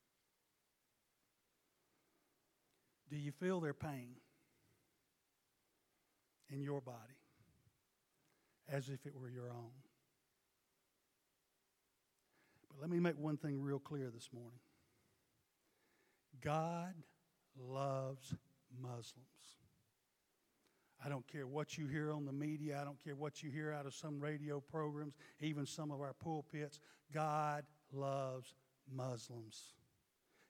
Do 3.10 3.17
you 3.17 3.34
feel 3.34 3.60
their 3.60 3.74
pain 3.74 4.15
in 6.52 6.62
your 6.62 6.82
body 6.82 6.98
as 8.70 8.90
if 8.90 9.06
it 9.06 9.16
were 9.16 9.30
your 9.30 9.50
own? 9.50 9.72
But 12.70 12.82
let 12.82 12.90
me 12.90 13.00
make 13.00 13.18
one 13.18 13.38
thing 13.38 13.62
real 13.62 13.80
clear 13.80 14.10
this 14.14 14.30
morning 14.34 14.60
God 16.42 16.94
loves 17.58 18.34
Muslims. 18.82 19.16
I 21.04 21.10
don't 21.10 21.28
care 21.28 21.48
what 21.48 21.78
you 21.78 21.88
hear 21.88 22.12
on 22.12 22.26
the 22.26 22.32
media. 22.32 22.80
I 22.80 22.86
don't 22.86 23.04
care 23.04 23.16
what 23.16 23.42
you 23.42 23.50
hear 23.50 23.72
out 23.72 23.88
of 23.88 23.94
some 23.94 24.20
radio 24.20 24.60
programs, 24.60 25.16
even 25.40 25.66
some 25.66 25.92
of 25.92 26.00
our 26.00 26.14
pulpits. 26.14 26.80
God 27.12 27.66
loves 27.92 28.54
Muslims. 28.92 29.74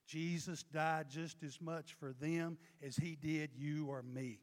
Jesus 0.05 0.63
died 0.63 1.09
just 1.09 1.41
as 1.43 1.61
much 1.61 1.93
for 1.93 2.13
them 2.19 2.57
as 2.85 2.97
he 2.97 3.15
did 3.15 3.51
you 3.55 3.85
or 3.87 4.03
me. 4.03 4.39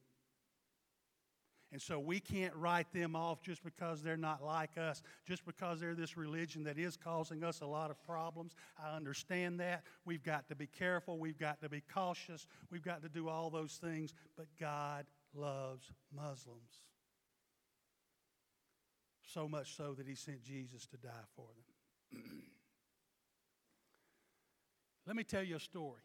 And 1.70 1.83
so 1.83 1.98
we 1.98 2.18
can't 2.18 2.54
write 2.54 2.90
them 2.92 3.14
off 3.14 3.42
just 3.42 3.62
because 3.62 4.02
they're 4.02 4.16
not 4.16 4.42
like 4.42 4.78
us, 4.78 5.02
just 5.26 5.44
because 5.44 5.81
they're 5.81 5.94
this 5.94 6.16
religion 6.16 6.64
that 6.64 6.78
is 6.78 6.96
causing 6.96 7.44
us 7.44 7.61
a 7.61 7.66
lot 7.66 7.90
of 7.90 8.02
problems. 8.04 8.54
I 8.83 8.96
understand 8.96 9.61
that. 9.61 9.83
We've 10.07 10.22
got 10.22 10.48
to 10.48 10.54
be 10.54 10.66
careful. 10.66 11.18
We've 11.18 11.38
got 11.38 11.61
to 11.61 11.68
be 11.68 11.83
cautious. 11.92 12.46
We've 12.70 12.83
got 12.83 13.02
to 13.02 13.09
do 13.11 13.28
all 13.28 13.50
those 13.50 13.74
things. 13.74 14.14
But 14.37 14.46
God 14.59 15.04
loves 15.35 15.92
Muslims. 16.14 16.87
So 19.26 19.46
much 19.46 19.76
so 19.76 19.92
that 19.92 20.07
he 20.07 20.14
sent 20.14 20.42
Jesus 20.42 20.87
to 20.87 20.96
die 20.96 21.11
for 21.37 21.48
them. 22.12 22.22
Let 25.07 25.16
me 25.16 25.24
tell 25.24 25.42
you 25.42 25.57
a 25.57 25.61
story. 25.61 26.00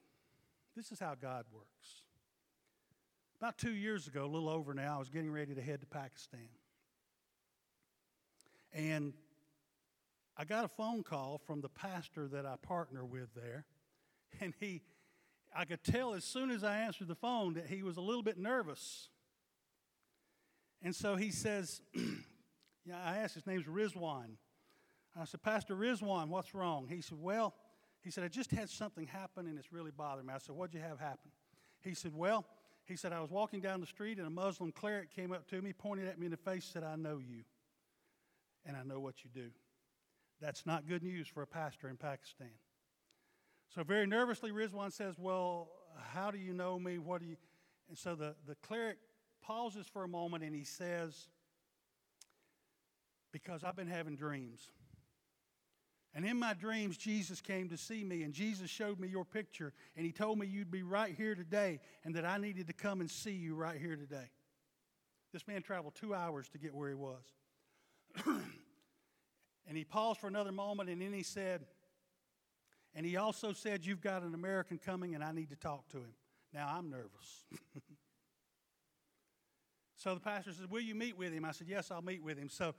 This 0.75 0.91
is 0.91 0.99
how 0.99 1.15
God 1.15 1.45
works. 1.53 2.03
About 3.43 3.57
two 3.57 3.73
years 3.73 4.07
ago, 4.07 4.23
a 4.23 4.25
little 4.25 4.47
over 4.47 4.73
now, 4.73 4.95
I 4.95 4.99
was 4.99 5.09
getting 5.09 5.29
ready 5.29 5.53
to 5.53 5.61
head 5.61 5.81
to 5.81 5.85
Pakistan. 5.85 6.47
And 8.71 9.11
I 10.37 10.45
got 10.45 10.63
a 10.63 10.69
phone 10.69 11.03
call 11.03 11.41
from 11.45 11.59
the 11.59 11.67
pastor 11.67 12.29
that 12.29 12.45
I 12.45 12.55
partner 12.55 13.03
with 13.03 13.33
there. 13.35 13.65
And 14.39 14.53
he, 14.61 14.81
I 15.53 15.65
could 15.65 15.83
tell 15.83 16.13
as 16.13 16.23
soon 16.23 16.51
as 16.51 16.63
I 16.63 16.77
answered 16.77 17.09
the 17.09 17.15
phone 17.15 17.55
that 17.55 17.67
he 17.67 17.83
was 17.83 17.97
a 17.97 18.01
little 18.01 18.23
bit 18.23 18.37
nervous. 18.37 19.09
And 20.81 20.95
so 20.95 21.17
he 21.17 21.29
says, 21.29 21.81
yeah, 22.85 22.95
I 23.03 23.17
asked, 23.17 23.33
his 23.33 23.45
name's 23.45 23.65
Rizwan. 23.65 24.37
I 25.19 25.25
said, 25.25 25.43
Pastor 25.43 25.75
Rizwan, 25.75 26.29
what's 26.29 26.55
wrong? 26.55 26.87
He 26.87 27.01
said, 27.01 27.17
Well, 27.19 27.53
he 28.03 28.09
said, 28.09 28.23
I 28.23 28.29
just 28.29 28.51
had 28.51 28.69
something 28.69 29.05
happen 29.05 29.47
and 29.47 29.59
it's 29.59 29.73
really 29.73 29.91
bothering 29.91 30.27
me. 30.27 30.33
I 30.33 30.37
said, 30.37 30.55
What'd 30.55 30.73
you 30.73 30.79
have 30.79 30.97
happen? 30.97 31.29
He 31.81 31.93
said, 31.93 32.15
Well, 32.15 32.45
he 32.85 32.95
said, 32.95 33.13
I 33.13 33.21
was 33.21 33.31
walking 33.31 33.61
down 33.61 33.79
the 33.79 33.87
street 33.87 34.17
and 34.17 34.27
a 34.27 34.29
Muslim 34.29 34.71
cleric 34.71 35.11
came 35.11 35.31
up 35.31 35.47
to 35.49 35.61
me, 35.61 35.73
pointed 35.73 36.07
at 36.07 36.19
me 36.19 36.25
in 36.25 36.31
the 36.31 36.37
face, 36.37 36.65
said, 36.65 36.83
I 36.83 36.95
know 36.95 37.17
you 37.17 37.43
and 38.65 38.75
I 38.75 38.83
know 38.83 38.99
what 38.99 39.23
you 39.23 39.29
do. 39.33 39.49
That's 40.41 40.65
not 40.65 40.87
good 40.87 41.03
news 41.03 41.27
for 41.27 41.41
a 41.41 41.47
pastor 41.47 41.87
in 41.89 41.97
Pakistan. 41.97 42.49
So, 43.73 43.83
very 43.83 44.05
nervously, 44.05 44.51
Rizwan 44.51 44.91
says, 44.91 45.17
Well, 45.17 45.69
how 46.11 46.31
do 46.31 46.37
you 46.37 46.53
know 46.53 46.77
me? 46.77 46.97
What 46.97 47.21
do 47.21 47.27
you. 47.27 47.37
And 47.87 47.97
so 47.97 48.15
the, 48.15 48.35
the 48.45 48.55
cleric 48.55 48.97
pauses 49.41 49.87
for 49.87 50.03
a 50.03 50.07
moment 50.07 50.43
and 50.43 50.55
he 50.55 50.63
says, 50.63 51.27
Because 53.31 53.63
I've 53.63 53.75
been 53.75 53.87
having 53.87 54.15
dreams. 54.15 54.71
And 56.15 56.25
in 56.25 56.37
my 56.37 56.53
dreams, 56.53 56.95
Jesus 56.95 57.41
came 57.41 57.69
to 57.69 57.77
see 57.77 58.03
me, 58.03 58.21
and 58.21 58.33
Jesus 58.33 58.69
showed 58.69 58.99
me 58.99 59.07
your 59.07 59.25
picture, 59.25 59.73
and 59.95 60.05
he 60.05 60.11
told 60.11 60.37
me 60.37 60.45
you'd 60.45 60.69
be 60.69 60.83
right 60.83 61.15
here 61.15 61.33
today, 61.33 61.79
and 62.03 62.13
that 62.15 62.25
I 62.25 62.37
needed 62.37 62.67
to 62.67 62.73
come 62.73 63.01
and 63.01 63.09
see 63.09 63.31
you 63.31 63.55
right 63.55 63.79
here 63.79 63.95
today. 63.95 64.29
This 65.31 65.47
man 65.47 65.63
traveled 65.63 65.95
two 65.95 66.13
hours 66.13 66.47
to 66.49 66.59
get 66.59 66.75
where 66.75 66.89
he 66.89 66.95
was. 66.95 67.23
and 68.25 69.75
he 69.75 69.83
paused 69.83 70.19
for 70.19 70.27
another 70.27 70.51
moment, 70.51 70.89
and 70.89 71.01
then 71.01 71.13
he 71.13 71.23
said, 71.23 71.65
And 72.93 73.05
he 73.05 73.17
also 73.17 73.53
said, 73.53 73.83
You've 73.85 74.01
got 74.01 74.21
an 74.21 74.35
American 74.35 74.77
coming 74.77 75.15
and 75.15 75.23
I 75.23 75.31
need 75.31 75.49
to 75.49 75.55
talk 75.55 75.89
to 75.89 75.97
him. 75.97 76.13
Now 76.53 76.71
I'm 76.77 76.91
nervous. 76.91 77.45
so 79.95 80.13
the 80.13 80.19
pastor 80.19 80.51
says, 80.51 80.67
Will 80.69 80.81
you 80.81 80.93
meet 80.93 81.17
with 81.17 81.33
him? 81.33 81.45
I 81.45 81.51
said, 81.51 81.67
Yes, 81.67 81.89
I'll 81.89 82.03
meet 82.03 82.21
with 82.21 82.37
him. 82.37 82.49
So 82.49 82.75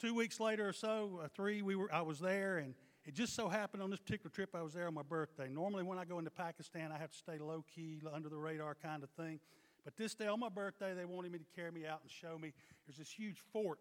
two 0.00 0.14
weeks 0.14 0.40
later 0.40 0.68
or 0.68 0.72
so, 0.72 1.20
uh, 1.22 1.28
three, 1.34 1.62
we 1.62 1.76
were, 1.76 1.92
I 1.92 2.00
was 2.02 2.18
there, 2.18 2.58
and 2.58 2.74
it 3.04 3.14
just 3.14 3.34
so 3.34 3.48
happened 3.48 3.82
on 3.82 3.90
this 3.90 4.00
particular 4.00 4.30
trip 4.30 4.54
I 4.54 4.62
was 4.62 4.72
there 4.72 4.86
on 4.86 4.94
my 4.94 5.02
birthday. 5.02 5.48
Normally, 5.48 5.82
when 5.82 5.98
I 5.98 6.04
go 6.04 6.18
into 6.18 6.30
Pakistan, 6.30 6.90
I 6.90 6.98
have 6.98 7.10
to 7.10 7.16
stay 7.16 7.38
low 7.38 7.64
key, 7.74 8.00
under 8.12 8.28
the 8.28 8.38
radar 8.38 8.74
kind 8.74 9.02
of 9.02 9.10
thing. 9.10 9.40
But 9.84 9.96
this 9.96 10.14
day 10.14 10.26
on 10.26 10.40
my 10.40 10.48
birthday, 10.48 10.94
they 10.94 11.04
wanted 11.04 11.32
me 11.32 11.38
to 11.38 11.44
carry 11.54 11.70
me 11.70 11.86
out 11.86 12.00
and 12.02 12.10
show 12.10 12.38
me. 12.38 12.52
There's 12.86 12.98
this 12.98 13.10
huge 13.10 13.38
fort, 13.52 13.80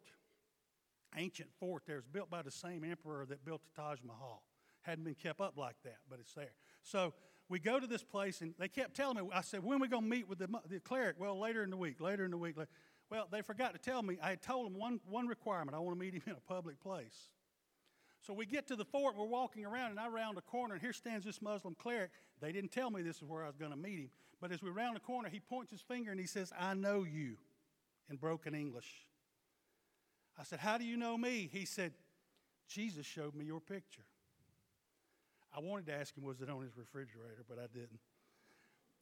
ancient 1.15 1.49
fort 1.59 1.83
there. 1.87 1.97
It's 1.97 2.07
built 2.07 2.29
by 2.29 2.41
the 2.41 2.51
same 2.51 2.83
emperor 2.83 3.25
that 3.27 3.43
built 3.45 3.61
the 3.63 3.81
Taj 3.81 3.99
Mahal. 4.05 4.43
Hadn't 4.81 5.03
been 5.03 5.15
kept 5.15 5.41
up 5.41 5.57
like 5.57 5.75
that, 5.83 5.97
but 6.09 6.19
it's 6.19 6.33
there. 6.33 6.53
So 6.83 7.13
we 7.49 7.59
go 7.59 7.79
to 7.79 7.87
this 7.87 8.03
place, 8.03 8.41
and 8.41 8.53
they 8.59 8.67
kept 8.67 8.95
telling 8.95 9.17
me, 9.17 9.29
I 9.33 9.41
said, 9.41 9.63
when 9.63 9.77
are 9.77 9.81
we 9.81 9.87
going 9.87 10.03
to 10.03 10.09
meet 10.09 10.29
with 10.29 10.39
the, 10.39 10.47
the 10.69 10.79
cleric? 10.79 11.19
Well, 11.19 11.39
later 11.39 11.63
in 11.63 11.69
the 11.69 11.77
week, 11.77 11.99
later 11.99 12.23
in 12.23 12.31
the 12.31 12.37
week. 12.37 12.55
Well, 13.09 13.27
they 13.31 13.41
forgot 13.41 13.73
to 13.73 13.79
tell 13.79 14.03
me. 14.03 14.17
I 14.21 14.29
had 14.29 14.41
told 14.41 14.67
them 14.67 14.79
one, 14.79 14.99
one 15.09 15.27
requirement 15.27 15.75
I 15.75 15.79
want 15.79 15.97
to 15.97 15.99
meet 15.99 16.13
him 16.13 16.21
in 16.27 16.33
a 16.33 16.53
public 16.53 16.79
place. 16.79 17.29
So 18.21 18.33
we 18.33 18.45
get 18.45 18.67
to 18.67 18.75
the 18.75 18.85
fort, 18.85 19.15
we're 19.17 19.25
walking 19.25 19.65
around, 19.65 19.91
and 19.91 19.99
I 19.99 20.07
round 20.07 20.37
a 20.37 20.41
corner, 20.41 20.73
and 20.75 20.81
here 20.81 20.93
stands 20.93 21.25
this 21.25 21.41
Muslim 21.41 21.75
cleric. 21.75 22.11
They 22.41 22.51
didn't 22.51 22.71
tell 22.71 22.91
me 22.91 23.01
this 23.01 23.17
is 23.17 23.23
where 23.23 23.43
I 23.43 23.47
was 23.47 23.55
going 23.55 23.71
to 23.71 23.77
meet 23.77 23.99
him. 23.99 24.09
But 24.41 24.51
as 24.51 24.61
we 24.61 24.69
round 24.69 24.95
the 24.95 25.01
corner, 25.01 25.29
he 25.29 25.39
points 25.39 25.71
his 25.71 25.81
finger 25.81 26.11
and 26.11 26.19
he 26.19 26.27
says, 26.27 26.53
I 26.57 26.73
know 26.73 27.03
you, 27.03 27.37
in 28.09 28.17
broken 28.17 28.53
English. 28.53 29.05
I 30.37 30.43
said, 30.43 30.59
How 30.59 30.77
do 30.77 30.85
you 30.85 30.95
know 30.95 31.17
me? 31.17 31.49
He 31.51 31.65
said, 31.65 31.93
Jesus 32.67 33.05
showed 33.05 33.35
me 33.35 33.45
your 33.45 33.59
picture. 33.59 34.03
I 35.55 35.59
wanted 35.59 35.87
to 35.87 35.93
ask 35.93 36.15
him, 36.15 36.23
was 36.23 36.41
it 36.41 36.49
on 36.49 36.61
his 36.61 36.77
refrigerator, 36.77 37.43
but 37.47 37.57
I 37.57 37.65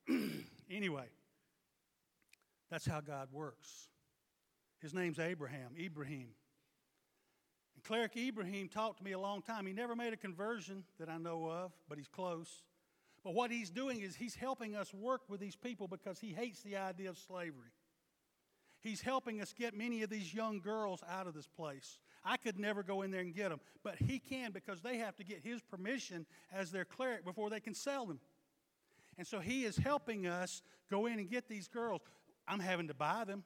didn't. 0.10 0.46
anyway, 0.72 1.08
that's 2.72 2.86
how 2.86 3.02
God 3.02 3.28
works. 3.32 3.90
His 4.80 4.94
name's 4.94 5.20
Abraham, 5.20 5.72
Ibrahim. 5.80 6.30
And 7.76 7.84
Cleric 7.84 8.16
Ibrahim 8.16 8.70
talked 8.70 9.00
to 9.00 9.04
me 9.04 9.12
a 9.12 9.20
long 9.20 9.42
time. 9.42 9.66
He 9.66 9.74
never 9.74 9.96
made 9.96 10.14
a 10.14 10.18
conversion 10.18 10.84
that 11.00 11.10
I 11.10 11.18
know 11.18 11.50
of, 11.50 11.72
but 11.90 11.98
he's 11.98 12.08
close. 12.08 12.64
But 13.24 13.34
what 13.34 13.52
he's 13.52 13.70
doing 13.70 14.02
is 14.02 14.16
he's 14.16 14.36
helping 14.36 14.76
us 14.76 14.94
work 14.94 15.22
with 15.28 15.40
these 15.40 15.56
people 15.56 15.88
because 15.88 16.20
he 16.20 16.32
hates 16.32 16.62
the 16.62 16.78
idea 16.78 17.10
of 17.10 17.18
slavery. 17.18 17.72
He's 18.82 19.02
helping 19.02 19.42
us 19.42 19.54
get 19.54 19.76
many 19.76 20.04
of 20.04 20.10
these 20.10 20.34
young 20.34 20.60
girls 20.60 21.04
out 21.10 21.28
of 21.28 21.34
this 21.34 21.48
place. 21.48 21.98
I 22.24 22.38
could 22.38 22.60
never 22.60 22.84
go 22.84 23.02
in 23.02 23.12
there 23.12 23.22
and 23.22 23.34
get 23.34 23.50
them, 23.50 23.60
but 23.84 23.96
he 23.96 24.20
can 24.20 24.52
because 24.52 24.82
they 24.82 24.98
have 24.98 25.16
to 25.18 25.24
get 25.24 25.42
his 25.44 25.62
permission 25.62 26.26
as 26.54 26.72
their 26.72 26.86
cleric 26.86 27.26
before 27.26 27.50
they 27.50 27.60
can 27.60 27.74
sell 27.74 28.06
them. 28.06 28.20
And 29.18 29.26
so 29.26 29.40
he 29.40 29.66
is 29.66 29.78
helping 29.78 30.28
us 30.28 30.62
go 30.90 31.08
in 31.08 31.20
and 31.20 31.30
get 31.30 31.50
these 31.50 31.68
girls. 31.68 32.02
I'm 32.48 32.60
having 32.60 32.88
to 32.88 32.94
buy 32.94 33.24
them. 33.26 33.44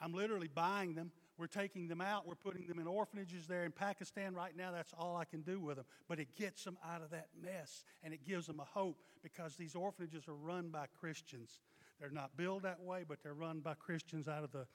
I'm 0.00 0.12
literally 0.12 0.48
buying 0.48 0.94
them. 0.94 1.12
We're 1.38 1.46
taking 1.46 1.88
them 1.88 2.00
out. 2.00 2.26
We're 2.26 2.34
putting 2.34 2.66
them 2.66 2.78
in 2.78 2.86
orphanages 2.86 3.46
there 3.46 3.64
in 3.64 3.72
Pakistan 3.72 4.34
right 4.34 4.56
now. 4.56 4.72
That's 4.72 4.92
all 4.98 5.16
I 5.16 5.24
can 5.24 5.40
do 5.40 5.58
with 5.58 5.76
them. 5.76 5.86
But 6.08 6.20
it 6.20 6.36
gets 6.36 6.64
them 6.64 6.76
out 6.86 7.02
of 7.02 7.10
that 7.10 7.28
mess 7.42 7.84
and 8.02 8.12
it 8.12 8.24
gives 8.26 8.46
them 8.46 8.60
a 8.60 8.64
hope 8.64 8.98
because 9.22 9.56
these 9.56 9.74
orphanages 9.74 10.28
are 10.28 10.34
run 10.34 10.68
by 10.68 10.86
Christians. 11.00 11.60
They're 11.98 12.10
not 12.10 12.36
built 12.36 12.62
that 12.62 12.80
way, 12.80 13.04
but 13.06 13.22
they're 13.22 13.34
run 13.34 13.60
by 13.60 13.74
Christians 13.74 14.28
out 14.28 14.44
of 14.44 14.52
the 14.52 14.66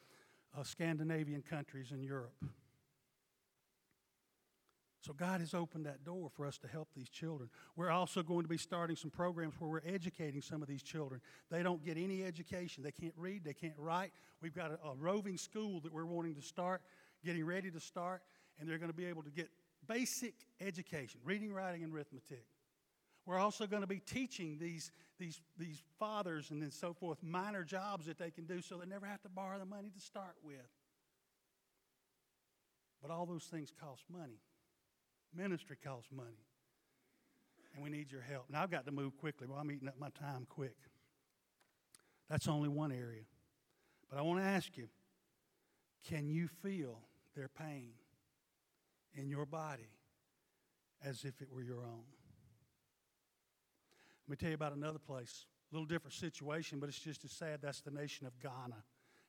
uh, 0.57 0.63
Scandinavian 0.63 1.41
countries 1.41 1.91
in 1.91 2.01
Europe. 2.01 2.33
So 5.05 5.13
God 5.13 5.39
has 5.39 5.53
opened 5.53 5.85
that 5.85 6.03
door 6.03 6.31
for 6.35 6.47
us 6.47 6.57
to 6.57 6.67
help 6.67 6.87
these 6.95 7.09
children. 7.09 7.47
We're 7.75 7.91
also 7.91 8.23
going 8.23 8.41
to 8.41 8.49
be 8.49 8.57
starting 8.57 8.95
some 8.95 9.11
programs 9.11 9.53
where 9.59 9.69
we're 9.69 9.93
educating 9.93 10.41
some 10.41 10.63
of 10.63 10.67
these 10.67 10.81
children. 10.81 11.21
They 11.51 11.61
don't 11.61 11.85
get 11.85 11.95
any 11.95 12.23
education. 12.23 12.81
They 12.81 12.91
can't 12.91 13.13
read, 13.15 13.43
they 13.43 13.53
can't 13.53 13.77
write. 13.77 14.13
We've 14.41 14.55
got 14.55 14.71
a, 14.71 14.79
a 14.83 14.95
roving 14.97 15.37
school 15.37 15.79
that 15.81 15.93
we're 15.93 16.07
wanting 16.07 16.33
to 16.33 16.41
start, 16.41 16.81
getting 17.23 17.45
ready 17.45 17.69
to 17.69 17.79
start, 17.79 18.23
and 18.59 18.67
they're 18.67 18.79
going 18.79 18.89
to 18.89 18.97
be 18.97 19.05
able 19.05 19.21
to 19.21 19.29
get 19.29 19.47
basic 19.87 20.33
education, 20.59 21.19
reading, 21.23 21.53
writing, 21.53 21.83
and 21.83 21.93
arithmetic. 21.93 22.47
We're 23.27 23.37
also 23.37 23.67
going 23.67 23.83
to 23.83 23.87
be 23.87 23.99
teaching 23.99 24.57
these, 24.59 24.91
these, 25.19 25.39
these 25.55 25.83
fathers 25.99 26.49
and 26.49 26.63
then 26.63 26.71
so 26.71 26.93
forth 26.93 27.19
minor 27.21 27.63
jobs 27.63 28.07
that 28.07 28.17
they 28.17 28.31
can 28.31 28.45
do 28.45 28.59
so 28.59 28.77
they 28.77 28.87
never 28.87 29.05
have 29.05 29.21
to 29.21 29.29
borrow 29.29 29.59
the 29.59 29.65
money 29.65 29.91
to 29.93 30.01
start 30.01 30.33
with. 30.43 30.55
But 33.03 33.11
all 33.11 33.27
those 33.27 33.43
things 33.43 33.71
cost 33.79 34.05
money. 34.11 34.39
Ministry 35.35 35.77
costs 35.83 36.11
money. 36.11 36.45
And 37.73 37.83
we 37.83 37.89
need 37.89 38.11
your 38.11 38.21
help. 38.21 38.45
Now, 38.49 38.63
I've 38.63 38.71
got 38.71 38.85
to 38.85 38.91
move 38.91 39.17
quickly. 39.17 39.47
Well, 39.47 39.59
I'm 39.59 39.69
eating 39.69 39.87
up 39.87 39.99
my 39.99 40.09
time 40.09 40.47
quick. 40.49 40.77
That's 42.29 42.47
only 42.47 42.69
one 42.69 42.91
area. 42.91 43.23
But 44.09 44.19
I 44.19 44.21
want 44.21 44.39
to 44.39 44.45
ask 44.45 44.77
you 44.77 44.87
can 46.07 46.29
you 46.29 46.47
feel 46.47 46.99
their 47.35 47.49
pain 47.49 47.89
in 49.13 49.29
your 49.29 49.45
body 49.45 49.89
as 51.03 51.25
if 51.25 51.41
it 51.41 51.51
were 51.51 51.63
your 51.63 51.83
own? 51.83 52.05
Let 54.27 54.31
me 54.31 54.35
tell 54.37 54.49
you 54.49 54.55
about 54.55 54.73
another 54.73 54.99
place. 54.99 55.45
A 55.71 55.75
little 55.75 55.85
different 55.85 56.13
situation, 56.13 56.79
but 56.79 56.89
it's 56.89 56.99
just 56.99 57.25
as 57.25 57.31
sad. 57.31 57.59
That's 57.61 57.81
the 57.81 57.91
nation 57.91 58.25
of 58.25 58.39
Ghana, 58.39 58.83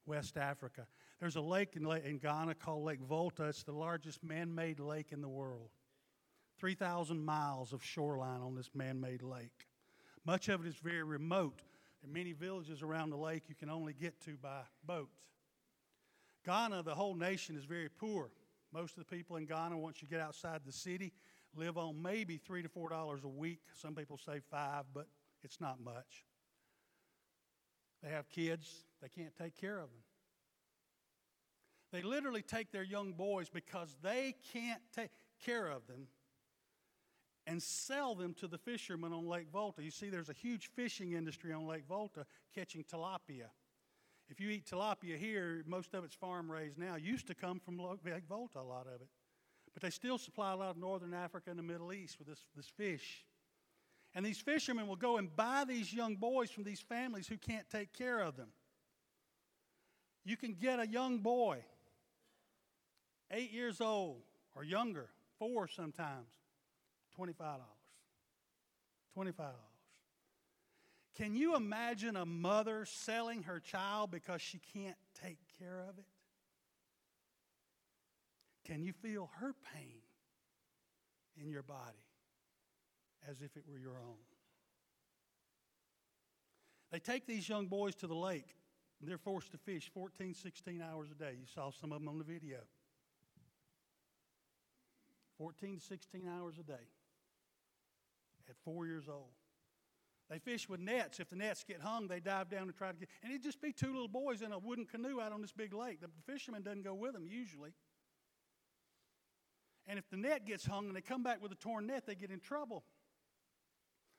West 0.05 0.37
Africa. 0.37 0.87
There's 1.19 1.37
a 1.37 1.41
lake 1.41 1.77
in, 1.77 1.87
in 2.05 2.19
Ghana 2.19 2.55
called 2.55 2.85
Lake 2.85 3.01
Volta. 3.01 3.45
It's 3.45 3.63
the 3.63 3.73
largest 3.73 4.23
man 4.23 4.55
made 4.55 4.79
lake 4.79 5.09
in 5.13 5.21
the 5.21 5.29
world. 5.29 5.71
3,000 6.59 7.25
miles 7.25 7.73
of 7.73 7.83
shoreline 7.83 8.41
on 8.41 8.55
this 8.55 8.71
man 8.75 9.01
made 9.01 9.23
lake. 9.23 9.67
Much 10.25 10.49
of 10.49 10.65
it 10.65 10.69
is 10.69 10.77
very 10.77 11.03
remote. 11.03 11.63
Are 12.03 12.09
many 12.09 12.33
villages 12.33 12.83
around 12.83 13.11
the 13.11 13.17
lake 13.17 13.45
you 13.49 13.55
can 13.55 13.71
only 13.71 13.93
get 13.93 14.21
to 14.23 14.37
by 14.37 14.61
boat. 14.85 15.09
Ghana, 16.45 16.83
the 16.83 16.95
whole 16.95 17.15
nation, 17.15 17.57
is 17.57 17.65
very 17.65 17.89
poor. 17.89 18.31
Most 18.73 18.97
of 18.97 19.07
the 19.07 19.17
people 19.17 19.37
in 19.37 19.47
Ghana, 19.47 19.77
once 19.77 20.01
you 20.01 20.09
get 20.09 20.21
outside 20.21 20.61
the 20.65 20.73
city, 20.73 21.13
live 21.55 21.79
on 21.79 22.01
maybe 22.01 22.37
three 22.37 22.63
to 22.63 22.69
four 22.69 22.89
dollars 22.89 23.25
a 23.25 23.29
week. 23.29 23.61
Some 23.75 23.95
people 23.95 24.19
say 24.19 24.41
five, 24.51 24.85
but 24.95 25.07
it's 25.43 25.61
not 25.61 25.81
much. 25.81 26.25
They 28.03 28.11
have 28.11 28.29
kids, 28.29 28.85
they 29.03 29.09
can't 29.09 29.35
take 29.37 29.57
care 29.57 29.79
of 29.79 29.89
them. 29.91 30.03
They 31.93 32.03
literally 32.03 32.43
take 32.43 32.73
their 32.73 32.83
young 32.83 33.13
boys 33.13 33.49
because 33.49 33.97
they 34.03 34.35
can't 34.53 34.83
take 34.95 35.11
care 35.45 35.67
of 35.67 35.87
them 35.87 36.09
and 37.47 37.63
sell 37.63 38.15
them 38.15 38.35
to 38.35 38.49
the 38.49 38.59
fishermen 38.59 39.13
on 39.13 39.27
Lake 39.27 39.49
Volta. 39.53 39.83
You 39.83 39.91
see, 39.91 40.11
there's 40.11 40.29
a 40.29 40.35
huge 40.35 40.71
fishing 40.75 41.13
industry 41.13 41.53
on 41.53 41.67
Lake 41.67 41.85
Volta 41.89 42.27
catching 42.55 42.85
tilapia. 42.85 43.49
If 44.29 44.41
you 44.41 44.51
eat 44.51 44.67
tilapia 44.67 45.17
here, 45.17 45.63
most 45.67 45.95
of 45.95 46.05
it's 46.05 46.15
farm 46.15 46.51
raised 46.51 46.79
now. 46.79 46.97
Used 46.97 47.29
to 47.29 47.35
come 47.35 47.61
from 47.61 47.79
Lake 47.79 48.27
Volta, 48.29 48.59
a 48.59 48.63
lot 48.63 48.87
of 48.87 49.01
it. 49.01 49.09
But 49.73 49.83
they 49.83 49.91
still 49.91 50.19
supply 50.19 50.53
a 50.53 50.57
lot 50.57 50.71
of 50.71 50.77
northern 50.79 51.15
Africa 51.15 51.51
and 51.51 51.59
the 51.59 51.63
Middle 51.63 51.93
East 51.93 52.19
with 52.19 52.27
this, 52.27 52.41
this 52.57 52.67
fish. 52.67 53.25
And 54.15 54.25
these 54.25 54.39
fishermen 54.39 54.89
will 54.89 54.97
go 54.97 55.19
and 55.19 55.35
buy 55.37 55.65
these 55.69 55.93
young 55.93 56.17
boys 56.17 56.51
from 56.51 56.65
these 56.65 56.81
families 56.81 57.29
who 57.29 57.37
can't 57.37 57.69
take 57.71 57.93
care 57.93 58.21
of 58.21 58.37
them. 58.37 58.49
You 60.25 60.37
can 60.37 60.55
get 60.55 60.81
a 60.81 60.87
young 60.87 61.19
boy, 61.19 61.59
eight 63.31 63.53
years 63.53 63.81
old 63.81 64.23
or 64.55 64.65
younger, 64.65 65.11
four 65.39 65.69
sometimes, 65.69 66.33
$25. 67.19 67.35
$25. 69.17 69.33
Can 71.17 71.35
you 71.35 71.57
imagine 71.57 72.17
a 72.17 72.27
mother 72.27 72.85
selling 72.85 73.45
her 73.45 73.59
child 73.59 74.11
because 74.11 74.43
she 74.43 74.61
can't 74.75 74.97
take 75.23 75.39
care 75.59 75.81
of 75.89 75.99
it? 75.99 76.05
Can 78.67 78.83
you 78.83 78.93
feel 78.93 79.31
her 79.41 79.55
pain 79.75 80.01
in 81.41 81.49
your 81.49 81.63
body 81.63 82.05
as 83.29 83.41
if 83.41 83.57
it 83.57 83.65
were 83.67 83.79
your 83.79 83.99
own? 83.99 84.19
They 86.93 86.99
take 86.99 87.27
these 87.27 87.49
young 87.49 87.67
boys 87.67 87.95
to 87.97 88.07
the 88.07 88.15
lake. 88.15 88.57
And 89.01 89.11
they're 89.11 89.19
forced 89.19 89.53
to 89.53 89.59
fish 89.59 89.91
14, 89.93 90.33
16 90.35 90.83
hours 90.83 91.11
a 91.11 91.15
day. 91.15 91.33
You 91.39 91.47
saw 91.55 91.71
some 91.71 91.93
of 91.93 92.01
them 92.01 92.09
on 92.09 92.19
the 92.19 92.25
video. 92.25 92.59
14 95.37 95.77
to 95.77 95.85
16 95.85 96.23
hours 96.27 96.55
a 96.59 96.63
day 96.63 96.75
at 98.49 98.57
four 98.65 98.87
years 98.87 99.09
old. 99.09 99.33
They 100.29 100.39
fish 100.39 100.69
with 100.69 100.81
nets. 100.81 101.21
If 101.21 101.29
the 101.29 101.37
nets 101.37 101.63
get 101.63 101.81
hung, 101.81 102.09
they 102.09 102.19
dive 102.19 102.49
down 102.49 102.63
and 102.63 102.75
try 102.75 102.91
to 102.91 102.99
get. 102.99 103.09
And 103.23 103.33
it'd 103.33 103.45
just 103.45 103.61
be 103.61 103.73
two 103.73 103.93
little 103.93 104.09
boys 104.09 104.43
in 104.43 104.53
a 104.53 104.59
wooden 104.59 104.85
canoe 104.85 105.21
out 105.21 105.33
on 105.33 105.41
this 105.41 105.53
big 105.53 105.73
lake. 105.73 106.01
The 106.01 106.09
fisherman 106.27 106.63
doesn't 106.63 106.83
go 106.83 106.95
with 106.95 107.13
them 107.13 107.27
usually. 107.27 107.75
And 109.87 109.99
if 109.99 110.11
the 110.11 110.17
net 110.17 110.45
gets 110.45 110.67
hung 110.67 110.87
and 110.89 110.97
they 110.97 111.01
come 111.01 111.23
back 111.23 111.41
with 111.41 111.53
a 111.53 111.57
torn 111.57 111.87
net, 111.87 112.07
they 112.07 112.17
get 112.17 112.31
in 112.31 112.41
trouble. 112.41 112.83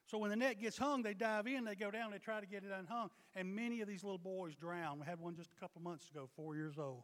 So 0.05 0.17
when 0.17 0.29
the 0.29 0.37
net 0.37 0.61
gets 0.61 0.77
hung, 0.77 1.03
they 1.03 1.13
dive 1.13 1.47
in, 1.47 1.65
they 1.65 1.75
go 1.75 1.91
down, 1.91 2.11
they 2.11 2.19
try 2.19 2.39
to 2.39 2.47
get 2.47 2.63
it 2.63 2.71
unhung. 2.71 3.09
And 3.35 3.53
many 3.53 3.81
of 3.81 3.89
these 3.89 4.05
little 4.05 4.17
boys 4.17 4.55
drown. 4.55 4.99
We 4.99 5.05
had 5.05 5.19
one 5.19 5.35
just 5.35 5.51
a 5.51 5.59
couple 5.59 5.81
months 5.81 6.09
ago, 6.09 6.29
four 6.37 6.55
years 6.55 6.77
old, 6.77 7.03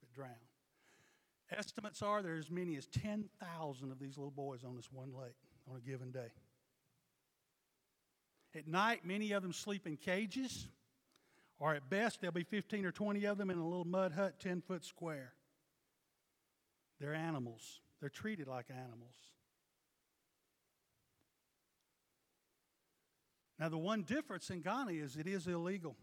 that 0.00 0.10
drowned. 0.14 0.45
Estimates 1.50 2.02
are 2.02 2.22
there 2.22 2.34
are 2.34 2.38
as 2.38 2.50
many 2.50 2.76
as 2.76 2.86
10,000 2.86 3.92
of 3.92 3.98
these 3.98 4.16
little 4.16 4.32
boys 4.32 4.64
on 4.64 4.74
this 4.74 4.90
one 4.90 5.12
lake 5.14 5.36
on 5.70 5.76
a 5.76 5.80
given 5.80 6.10
day. 6.10 6.32
At 8.54 8.66
night, 8.66 9.04
many 9.04 9.32
of 9.32 9.42
them 9.42 9.52
sleep 9.52 9.86
in 9.86 9.96
cages, 9.96 10.66
or 11.58 11.74
at 11.74 11.88
best, 11.88 12.20
there'll 12.20 12.32
be 12.32 12.42
15 12.42 12.84
or 12.84 12.92
20 12.92 13.24
of 13.26 13.38
them 13.38 13.50
in 13.50 13.58
a 13.58 13.64
little 13.64 13.84
mud 13.84 14.12
hut 14.12 14.40
10 14.40 14.62
foot 14.62 14.84
square. 14.84 15.32
They're 16.98 17.14
animals, 17.14 17.80
they're 18.00 18.08
treated 18.08 18.48
like 18.48 18.66
animals. 18.70 19.14
Now, 23.58 23.68
the 23.70 23.78
one 23.78 24.02
difference 24.02 24.50
in 24.50 24.60
Ghana 24.60 24.92
is 24.92 25.16
it 25.16 25.26
is 25.26 25.46
illegal. 25.46 25.96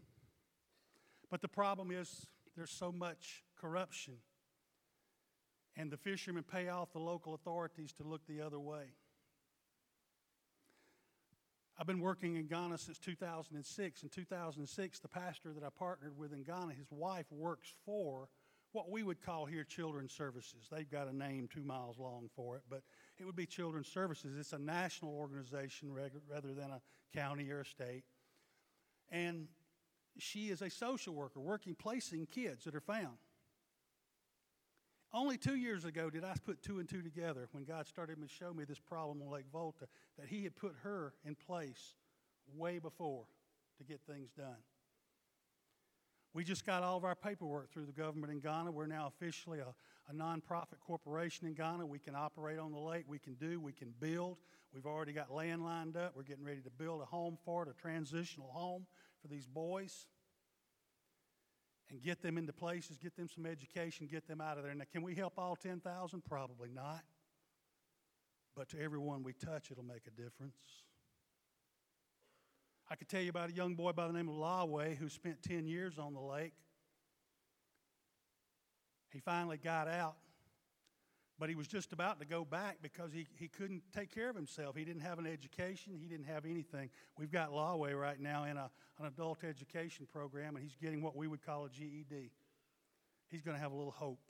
But 1.30 1.40
the 1.40 1.48
problem 1.48 1.90
is 1.90 2.26
there's 2.56 2.70
so 2.70 2.90
much 2.90 3.44
corruption. 3.56 4.14
And 5.76 5.90
the 5.90 5.96
fishermen 5.96 6.44
pay 6.44 6.68
off 6.68 6.92
the 6.92 7.00
local 7.00 7.34
authorities 7.34 7.92
to 7.94 8.04
look 8.04 8.26
the 8.26 8.40
other 8.40 8.60
way. 8.60 8.92
I've 11.76 11.88
been 11.88 12.00
working 12.00 12.36
in 12.36 12.46
Ghana 12.46 12.78
since 12.78 12.98
2006. 13.00 14.02
In 14.04 14.08
2006, 14.08 15.00
the 15.00 15.08
pastor 15.08 15.52
that 15.52 15.64
I 15.64 15.70
partnered 15.76 16.16
with 16.16 16.32
in 16.32 16.44
Ghana, 16.44 16.74
his 16.74 16.92
wife 16.92 17.26
works 17.32 17.74
for 17.84 18.28
what 18.70 18.90
we 18.90 19.02
would 19.02 19.20
call 19.20 19.46
here 19.46 19.64
Children's 19.64 20.12
Services. 20.12 20.68
They've 20.70 20.88
got 20.88 21.08
a 21.08 21.16
name 21.16 21.48
two 21.52 21.64
miles 21.64 21.98
long 21.98 22.28
for 22.36 22.56
it, 22.56 22.62
but 22.68 22.82
it 23.18 23.24
would 23.24 23.36
be 23.36 23.46
Children's 23.46 23.88
Services. 23.88 24.36
It's 24.38 24.52
a 24.52 24.58
national 24.58 25.12
organization 25.12 25.92
rather 25.92 26.54
than 26.54 26.70
a 26.70 26.80
county 27.16 27.50
or 27.50 27.60
a 27.60 27.66
state. 27.66 28.04
And 29.10 29.48
she 30.18 30.50
is 30.50 30.62
a 30.62 30.70
social 30.70 31.14
worker 31.14 31.40
working 31.40 31.74
placing 31.74 32.26
kids 32.26 32.64
that 32.64 32.74
are 32.74 32.80
found. 32.80 33.18
Only 35.14 35.38
two 35.38 35.54
years 35.54 35.84
ago 35.84 36.10
did 36.10 36.24
I 36.24 36.34
put 36.44 36.60
two 36.60 36.80
and 36.80 36.88
two 36.88 37.00
together 37.00 37.48
when 37.52 37.62
God 37.62 37.86
started 37.86 38.20
to 38.20 38.26
show 38.26 38.52
me 38.52 38.64
this 38.64 38.80
problem 38.80 39.22
on 39.22 39.30
Lake 39.30 39.44
Volta 39.52 39.86
that 40.18 40.26
He 40.26 40.42
had 40.42 40.56
put 40.56 40.74
her 40.82 41.14
in 41.24 41.36
place 41.36 41.94
way 42.52 42.80
before 42.80 43.26
to 43.78 43.84
get 43.84 44.00
things 44.08 44.32
done. 44.32 44.56
We 46.32 46.42
just 46.42 46.66
got 46.66 46.82
all 46.82 46.96
of 46.96 47.04
our 47.04 47.14
paperwork 47.14 47.72
through 47.72 47.86
the 47.86 47.92
government 47.92 48.32
in 48.32 48.40
Ghana. 48.40 48.72
We're 48.72 48.88
now 48.88 49.06
officially 49.06 49.60
a, 49.60 49.72
a 50.10 50.12
nonprofit 50.12 50.80
corporation 50.84 51.46
in 51.46 51.54
Ghana. 51.54 51.86
We 51.86 52.00
can 52.00 52.16
operate 52.16 52.58
on 52.58 52.72
the 52.72 52.80
lake, 52.80 53.04
we 53.06 53.20
can 53.20 53.34
do, 53.34 53.60
we 53.60 53.72
can 53.72 53.94
build. 54.00 54.38
We've 54.74 54.86
already 54.86 55.12
got 55.12 55.32
land 55.32 55.64
lined 55.64 55.96
up. 55.96 56.14
We're 56.16 56.24
getting 56.24 56.44
ready 56.44 56.62
to 56.62 56.70
build 56.70 57.02
a 57.02 57.04
home 57.04 57.38
for 57.44 57.62
it, 57.62 57.68
a 57.68 57.80
transitional 57.80 58.48
home 58.48 58.84
for 59.22 59.28
these 59.28 59.46
boys 59.46 60.08
and 61.90 62.02
get 62.02 62.22
them 62.22 62.38
into 62.38 62.52
places, 62.52 62.98
get 62.98 63.16
them 63.16 63.28
some 63.28 63.46
education, 63.46 64.08
get 64.10 64.26
them 64.26 64.40
out 64.40 64.56
of 64.58 64.64
there. 64.64 64.74
Now, 64.74 64.84
can 64.92 65.02
we 65.02 65.14
help 65.14 65.34
all 65.38 65.56
10,000? 65.56 66.24
Probably 66.24 66.70
not. 66.70 67.02
But 68.56 68.68
to 68.70 68.80
everyone 68.80 69.22
we 69.22 69.32
touch, 69.32 69.70
it'll 69.70 69.84
make 69.84 70.06
a 70.06 70.10
difference. 70.10 70.54
I 72.90 72.96
could 72.96 73.08
tell 73.08 73.20
you 73.20 73.30
about 73.30 73.50
a 73.50 73.52
young 73.52 73.74
boy 73.74 73.92
by 73.92 74.06
the 74.06 74.12
name 74.12 74.28
of 74.28 74.34
Lawway 74.36 74.96
who 74.96 75.08
spent 75.08 75.42
10 75.42 75.66
years 75.66 75.98
on 75.98 76.14
the 76.14 76.20
lake. 76.20 76.52
He 79.10 79.20
finally 79.20 79.56
got 79.56 79.88
out 79.88 80.16
but 81.38 81.48
he 81.48 81.54
was 81.54 81.66
just 81.66 81.92
about 81.92 82.20
to 82.20 82.26
go 82.26 82.44
back 82.44 82.78
because 82.80 83.12
he, 83.12 83.26
he 83.36 83.48
couldn't 83.48 83.82
take 83.92 84.14
care 84.14 84.30
of 84.30 84.36
himself. 84.36 84.76
He 84.76 84.84
didn't 84.84 85.02
have 85.02 85.18
an 85.18 85.26
education, 85.26 85.94
he 86.00 86.06
didn't 86.06 86.26
have 86.26 86.44
anything. 86.44 86.90
We've 87.18 87.32
got 87.32 87.50
Lawway 87.50 87.98
right 87.98 88.20
now 88.20 88.44
in 88.44 88.56
a, 88.56 88.70
an 88.98 89.06
adult 89.06 89.42
education 89.42 90.06
program, 90.12 90.56
and 90.56 90.62
he's 90.62 90.76
getting 90.76 91.02
what 91.02 91.16
we 91.16 91.26
would 91.26 91.44
call 91.44 91.64
a 91.64 91.70
GED. 91.70 92.30
He's 93.30 93.42
going 93.42 93.56
to 93.56 93.62
have 93.62 93.72
a 93.72 93.76
little 93.76 93.92
hope. 93.92 94.20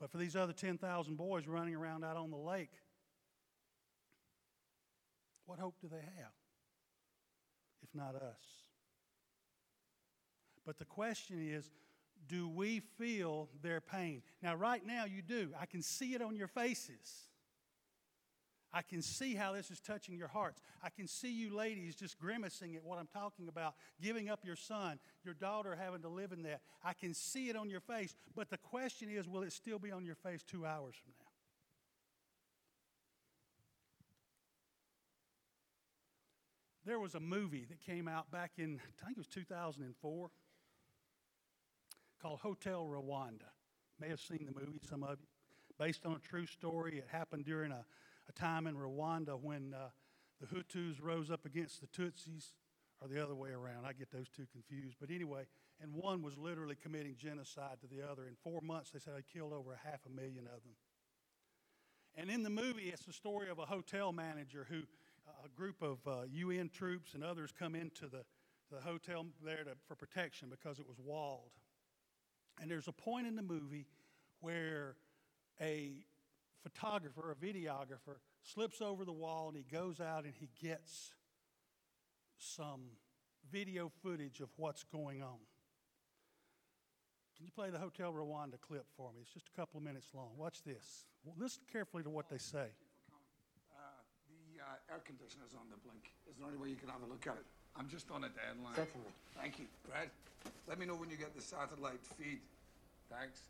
But 0.00 0.10
for 0.10 0.18
these 0.18 0.36
other 0.36 0.52
10,000 0.52 1.16
boys 1.16 1.46
running 1.46 1.74
around 1.74 2.04
out 2.04 2.16
on 2.16 2.30
the 2.30 2.36
lake, 2.36 2.72
what 5.46 5.58
hope 5.58 5.76
do 5.80 5.88
they 5.88 5.96
have 5.96 6.32
if 7.82 7.94
not 7.94 8.14
us? 8.14 8.42
But 10.66 10.78
the 10.78 10.84
question 10.84 11.38
is 11.40 11.70
do 12.28 12.48
we 12.48 12.80
feel 12.98 13.48
their 13.62 13.80
pain? 13.80 14.22
Now, 14.42 14.54
right 14.54 14.84
now, 14.84 15.04
you 15.04 15.22
do. 15.22 15.50
I 15.60 15.66
can 15.66 15.82
see 15.82 16.14
it 16.14 16.22
on 16.22 16.36
your 16.36 16.48
faces. 16.48 17.26
I 18.72 18.82
can 18.82 19.00
see 19.00 19.34
how 19.34 19.52
this 19.52 19.70
is 19.70 19.80
touching 19.80 20.18
your 20.18 20.28
hearts. 20.28 20.60
I 20.82 20.90
can 20.90 21.06
see 21.06 21.32
you 21.32 21.54
ladies 21.54 21.94
just 21.94 22.18
grimacing 22.18 22.76
at 22.76 22.84
what 22.84 22.98
I'm 22.98 23.08
talking 23.12 23.48
about, 23.48 23.74
giving 24.02 24.28
up 24.28 24.40
your 24.44 24.56
son, 24.56 24.98
your 25.24 25.34
daughter 25.34 25.76
having 25.80 26.02
to 26.02 26.08
live 26.08 26.32
in 26.32 26.42
that. 26.42 26.60
I 26.84 26.92
can 26.92 27.14
see 27.14 27.48
it 27.48 27.56
on 27.56 27.70
your 27.70 27.80
face. 27.80 28.14
But 28.34 28.50
the 28.50 28.58
question 28.58 29.08
is 29.08 29.26
will 29.26 29.44
it 29.44 29.52
still 29.52 29.78
be 29.78 29.92
on 29.92 30.04
your 30.04 30.16
face 30.16 30.42
two 30.42 30.66
hours 30.66 30.94
from 30.94 31.12
now? 31.18 31.26
There 36.84 37.00
was 37.00 37.14
a 37.14 37.20
movie 37.20 37.66
that 37.68 37.80
came 37.80 38.06
out 38.06 38.30
back 38.30 38.52
in, 38.58 38.78
I 39.00 39.04
think 39.06 39.16
it 39.16 39.18
was 39.18 39.26
2004 39.26 40.30
called 42.20 42.40
Hotel 42.40 42.84
Rwanda. 42.84 43.50
May 44.00 44.08
have 44.08 44.20
seen 44.20 44.46
the 44.46 44.58
movie, 44.58 44.80
some 44.88 45.02
of 45.02 45.18
you. 45.20 45.26
Based 45.78 46.06
on 46.06 46.12
a 46.12 46.18
true 46.18 46.46
story. 46.46 46.98
It 46.98 47.06
happened 47.10 47.44
during 47.44 47.70
a, 47.70 47.84
a 48.28 48.32
time 48.32 48.66
in 48.66 48.74
Rwanda 48.74 49.38
when 49.40 49.74
uh, 49.74 49.88
the 50.40 50.46
Hutus 50.46 51.02
rose 51.02 51.30
up 51.30 51.44
against 51.44 51.80
the 51.80 51.86
Tutsis, 51.86 52.52
or 53.00 53.08
the 53.08 53.22
other 53.22 53.34
way 53.34 53.50
around. 53.50 53.84
I 53.84 53.92
get 53.92 54.10
those 54.10 54.28
two 54.28 54.46
confused. 54.52 54.96
But 55.00 55.10
anyway, 55.10 55.44
and 55.80 55.92
one 55.92 56.22
was 56.22 56.38
literally 56.38 56.76
committing 56.76 57.16
genocide 57.16 57.80
to 57.82 57.86
the 57.86 58.02
other. 58.10 58.26
In 58.26 58.36
four 58.42 58.60
months, 58.62 58.90
they 58.90 58.98
said 58.98 59.14
they 59.14 59.38
killed 59.38 59.52
over 59.52 59.72
a 59.72 59.88
half 59.88 60.00
a 60.06 60.10
million 60.10 60.46
of 60.46 60.62
them. 60.62 60.74
And 62.14 62.30
in 62.30 62.42
the 62.42 62.50
movie, 62.50 62.84
it's 62.84 63.04
the 63.04 63.12
story 63.12 63.50
of 63.50 63.58
a 63.58 63.66
hotel 63.66 64.12
manager 64.12 64.66
who, 64.68 64.78
uh, 65.28 65.44
a 65.44 65.48
group 65.54 65.82
of 65.82 65.98
uh, 66.06 66.22
UN 66.30 66.70
troops 66.70 67.12
and 67.12 67.22
others 67.22 67.52
come 67.56 67.74
into 67.74 68.06
the, 68.06 68.24
the 68.72 68.80
hotel 68.80 69.26
there 69.44 69.64
to, 69.64 69.72
for 69.86 69.94
protection 69.94 70.48
because 70.48 70.78
it 70.78 70.88
was 70.88 70.96
walled. 70.98 71.50
And 72.60 72.70
there's 72.70 72.88
a 72.88 72.92
point 72.92 73.26
in 73.26 73.36
the 73.36 73.42
movie 73.42 73.86
where 74.40 74.96
a 75.60 75.92
photographer, 76.62 77.30
a 77.30 77.34
videographer, 77.34 78.18
slips 78.42 78.80
over 78.80 79.04
the 79.04 79.12
wall 79.12 79.48
and 79.48 79.56
he 79.56 79.64
goes 79.64 80.00
out 80.00 80.24
and 80.24 80.34
he 80.38 80.48
gets 80.60 81.12
some 82.38 82.82
video 83.50 83.90
footage 84.02 84.40
of 84.40 84.48
what's 84.56 84.84
going 84.84 85.22
on. 85.22 85.38
Can 87.36 87.44
you 87.44 87.52
play 87.52 87.68
the 87.68 87.78
Hotel 87.78 88.12
Rwanda 88.12 88.58
clip 88.60 88.86
for 88.96 89.12
me? 89.12 89.20
It's 89.20 89.32
just 89.32 89.48
a 89.52 89.56
couple 89.60 89.76
of 89.76 89.84
minutes 89.84 90.08
long. 90.14 90.30
Watch 90.38 90.62
this. 90.64 91.04
Well, 91.22 91.34
listen 91.38 91.62
carefully 91.70 92.02
to 92.02 92.10
what 92.10 92.30
they 92.30 92.38
say. 92.38 92.72
Uh, 93.76 93.82
the 94.24 94.64
uh, 94.64 94.94
air 94.94 95.04
conditioner's 95.04 95.52
on 95.52 95.68
the 95.68 95.76
blink. 95.84 96.12
Is 96.30 96.38
there 96.38 96.48
any 96.48 96.56
way 96.56 96.70
you 96.70 96.80
can 96.80 96.88
have 96.88 97.02
a 97.04 97.06
look 97.06 97.26
at 97.26 97.36
it? 97.36 97.44
I'm 97.76 97.88
just 97.88 98.10
on 98.10 98.24
a 98.24 98.32
deadline. 98.32 98.74
Certainly. 98.74 99.12
Thank 99.36 99.58
you. 99.58 99.66
Brad, 99.84 100.08
let 100.68 100.78
me 100.78 100.86
know 100.86 100.94
when 100.94 101.10
you 101.10 101.16
get 101.16 101.34
the 101.34 101.42
satellite 101.42 102.04
feed. 102.18 102.40
Thanks. 103.10 103.40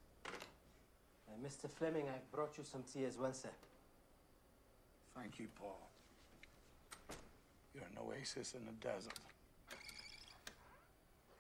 Uh, 1.27 1.35
Mr. 1.43 1.69
Fleming, 1.69 2.07
I 2.09 2.19
brought 2.31 2.57
you 2.59 2.65
some 2.65 2.85
tea 2.85 3.05
as 3.05 3.19
well, 3.19 3.33
sir. 3.33 3.51
Thank 5.17 5.41
you, 5.41 5.49
Paul. 5.59 5.81
You're 7.75 7.89
an 7.89 7.99
oasis 7.99 8.55
in 8.55 8.65
the 8.65 8.77
desert. 8.85 9.17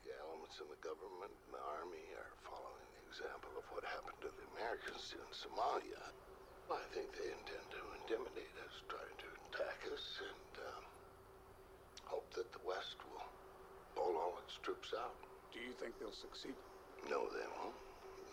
The 0.05 0.12
elements 0.16 0.57
in 0.59 0.69
the 0.69 0.81
government 0.81 1.33
and 1.33 1.53
the 1.55 1.64
army 1.81 2.05
are 2.16 2.33
following 2.45 2.88
the 2.97 3.03
example 3.09 3.53
of 3.57 3.64
what 3.73 3.85
happened 3.85 4.21
to 4.25 4.33
the 4.33 4.45
Americans 4.57 5.12
in 5.12 5.29
Somalia. 5.33 6.03
I 6.66 6.83
think 6.90 7.12
they 7.14 7.31
intend 7.31 7.66
to 7.73 7.81
intimidate 8.03 8.57
us, 8.66 8.75
try 8.90 9.07
to 9.07 9.29
attack 9.49 9.79
us, 9.92 10.05
and 10.25 10.53
um, 10.66 10.85
hope 12.11 12.27
that 12.35 12.51
the 12.51 12.64
West 12.66 12.99
will 13.07 13.29
pull 13.95 14.19
all 14.19 14.35
its 14.42 14.59
troops 14.64 14.90
out. 14.99 15.14
Do 15.57 15.64
you 15.64 15.73
think 15.81 15.97
they'll 15.99 16.12
succeed? 16.12 16.53
No, 17.09 17.25
they 17.33 17.49
won't. 17.57 17.73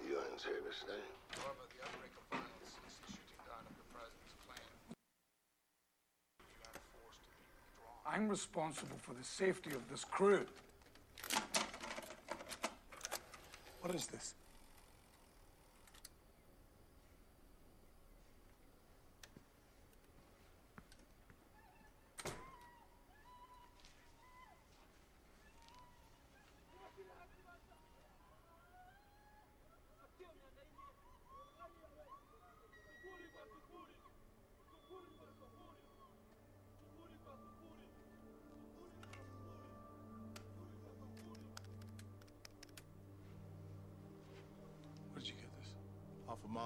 The 0.03 0.11
UN's 0.11 0.43
here 0.43 0.59
to 0.59 0.73
stay. 0.75 0.99
What 1.39 1.55
about 1.55 1.71
the 1.71 1.79
outbreak 1.87 2.11
of 2.19 2.23
violence 2.35 2.75
since 2.75 2.99
the 2.99 3.15
shooting 3.15 3.39
down 3.47 3.63
of 3.63 3.71
the 3.79 3.87
president's 3.95 4.35
plane? 4.43 4.67
UN 6.59 6.75
forced 6.91 7.23
to 7.23 7.31
be 7.39 7.47
withdrawn. 7.55 8.03
I'm 8.03 8.27
responsible 8.27 8.99
for 8.99 9.13
the 9.15 9.23
safety 9.23 9.71
of 9.71 9.87
this 9.87 10.03
crew. 10.03 10.43
What 13.79 13.95
is 13.95 14.07
this? 14.07 14.35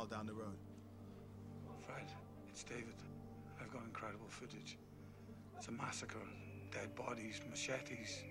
Down 0.10 0.26
the 0.26 0.34
road. 0.34 0.58
Fred, 1.86 2.06
it's 2.50 2.63
David. 2.63 2.96
I've 3.62 3.72
got 3.72 3.84
incredible 3.84 4.28
footage. 4.30 4.78
It's 5.58 5.67
a 5.67 5.72
massacre. 5.72 6.20
Dead 6.72 6.96
bodies, 6.96 7.41
machetes. 7.50 8.24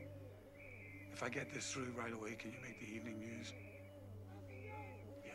If 1.12 1.22
I 1.22 1.28
get 1.28 1.52
this 1.52 1.70
through 1.70 1.92
right 1.96 2.12
away, 2.12 2.34
can 2.38 2.52
you 2.52 2.58
make 2.62 2.78
the 2.80 2.94
evening 2.94 3.18
news? 3.18 3.52
Yeah. 5.24 5.32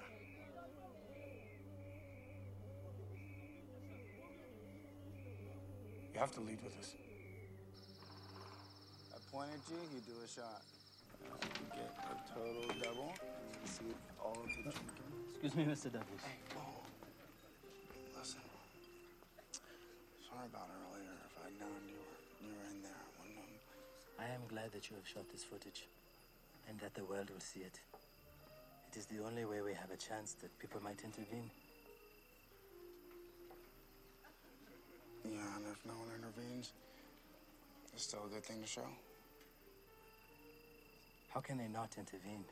You 6.13 6.19
have 6.19 6.31
to 6.33 6.41
lead 6.41 6.59
with 6.63 6.77
us. 6.79 6.95
I 9.13 9.17
pointed 9.31 9.61
you, 9.69 9.77
you 9.93 10.01
do 10.05 10.13
a 10.23 10.27
shot. 10.27 10.61
Uh, 11.23 11.35
you 11.41 11.65
get 11.75 11.91
a 12.03 12.33
total 12.33 12.67
double. 12.83 13.13
and 13.59 13.69
See 13.69 13.85
all 14.23 14.37
of 14.39 14.47
the 14.47 14.71
chicken. 14.71 14.90
Excuse 15.43 15.65
me, 15.65 15.73
Mr. 15.73 15.89
Daglish. 15.89 16.21
Hey. 16.21 16.37
Listen. 18.15 18.41
Sorry 20.29 20.45
about 20.45 20.69
earlier. 20.69 21.17
If 21.25 21.33
I'd 21.41 21.57
known 21.59 21.81
you 21.89 21.97
were, 21.97 22.45
you 22.45 22.53
were 22.53 22.69
in 22.69 22.83
there, 22.83 22.93
I 22.93 23.09
wouldn't 23.17 23.41
have. 23.41 24.21
I 24.21 24.35
am 24.35 24.41
glad 24.47 24.71
that 24.73 24.91
you 24.91 24.97
have 24.97 25.07
shot 25.07 25.25
this 25.31 25.43
footage 25.43 25.87
and 26.69 26.79
that 26.81 26.93
the 26.93 27.03
world 27.05 27.31
will 27.33 27.39
see 27.39 27.61
it. 27.61 27.79
It 28.91 28.99
is 28.99 29.07
the 29.07 29.17
only 29.25 29.45
way 29.45 29.61
we 29.61 29.73
have 29.73 29.89
a 29.89 29.97
chance 29.97 30.33
that 30.45 30.53
people 30.59 30.79
might 30.83 31.01
intervene. 31.03 31.49
Yeah, 35.25 35.41
and 35.57 35.65
if 35.73 35.83
no 35.87 35.93
one 35.93 36.21
intervenes, 36.21 36.69
it's 37.95 38.03
still 38.03 38.25
a 38.27 38.29
good 38.29 38.45
thing 38.45 38.61
to 38.61 38.67
show. 38.67 38.85
How 41.33 41.39
can 41.39 41.57
they 41.57 41.67
not 41.67 41.97
intervene 41.97 42.45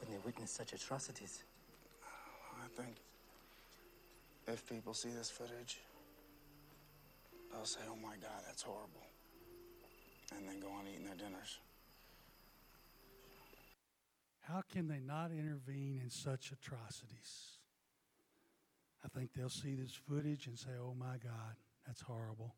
when 0.00 0.10
they 0.10 0.18
witness 0.26 0.50
such 0.50 0.72
atrocities? 0.72 1.44
I 2.60 2.82
think 2.82 2.96
if 4.46 4.68
people 4.68 4.94
see 4.94 5.10
this 5.10 5.30
footage, 5.30 5.78
they'll 7.52 7.64
say, 7.64 7.80
oh 7.88 7.96
my 7.96 8.16
God, 8.16 8.42
that's 8.46 8.62
horrible. 8.62 9.06
And 10.36 10.48
then 10.48 10.60
go 10.60 10.68
on 10.68 10.86
eating 10.88 11.04
their 11.04 11.14
dinners. 11.14 11.58
How 14.40 14.62
can 14.72 14.88
they 14.88 14.98
not 14.98 15.30
intervene 15.30 16.00
in 16.02 16.10
such 16.10 16.50
atrocities? 16.52 17.58
I 19.04 19.08
think 19.08 19.30
they'll 19.34 19.48
see 19.48 19.74
this 19.74 19.92
footage 20.08 20.46
and 20.46 20.58
say, 20.58 20.70
oh 20.80 20.94
my 20.98 21.18
God, 21.22 21.56
that's 21.86 22.02
horrible. 22.02 22.54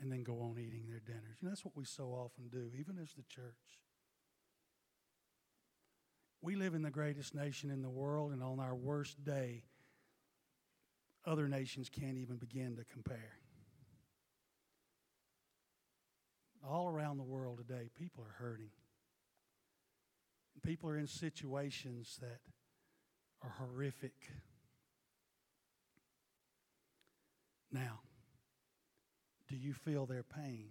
And 0.00 0.10
then 0.10 0.22
go 0.22 0.40
on 0.40 0.56
eating 0.58 0.86
their 0.88 1.00
dinners. 1.04 1.36
You 1.40 1.46
know, 1.46 1.50
that's 1.50 1.64
what 1.64 1.76
we 1.76 1.84
so 1.84 2.04
often 2.06 2.48
do, 2.48 2.70
even 2.78 2.98
as 3.00 3.12
the 3.12 3.22
church. 3.28 3.78
We 6.42 6.56
live 6.56 6.74
in 6.74 6.82
the 6.82 6.90
greatest 6.90 7.36
nation 7.36 7.70
in 7.70 7.82
the 7.82 7.88
world, 7.88 8.32
and 8.32 8.42
on 8.42 8.58
our 8.58 8.74
worst 8.74 9.24
day, 9.24 9.62
other 11.24 11.48
nations 11.48 11.88
can't 11.88 12.18
even 12.18 12.36
begin 12.36 12.74
to 12.76 12.84
compare. 12.92 13.38
All 16.68 16.88
around 16.88 17.18
the 17.18 17.24
world 17.24 17.58
today, 17.58 17.90
people 17.96 18.24
are 18.24 18.44
hurting. 18.44 18.70
People 20.64 20.90
are 20.90 20.98
in 20.98 21.06
situations 21.06 22.18
that 22.20 22.40
are 23.42 23.54
horrific. 23.58 24.14
Now, 27.72 28.00
do 29.48 29.56
you 29.56 29.72
feel 29.74 30.06
their 30.06 30.22
pain 30.22 30.70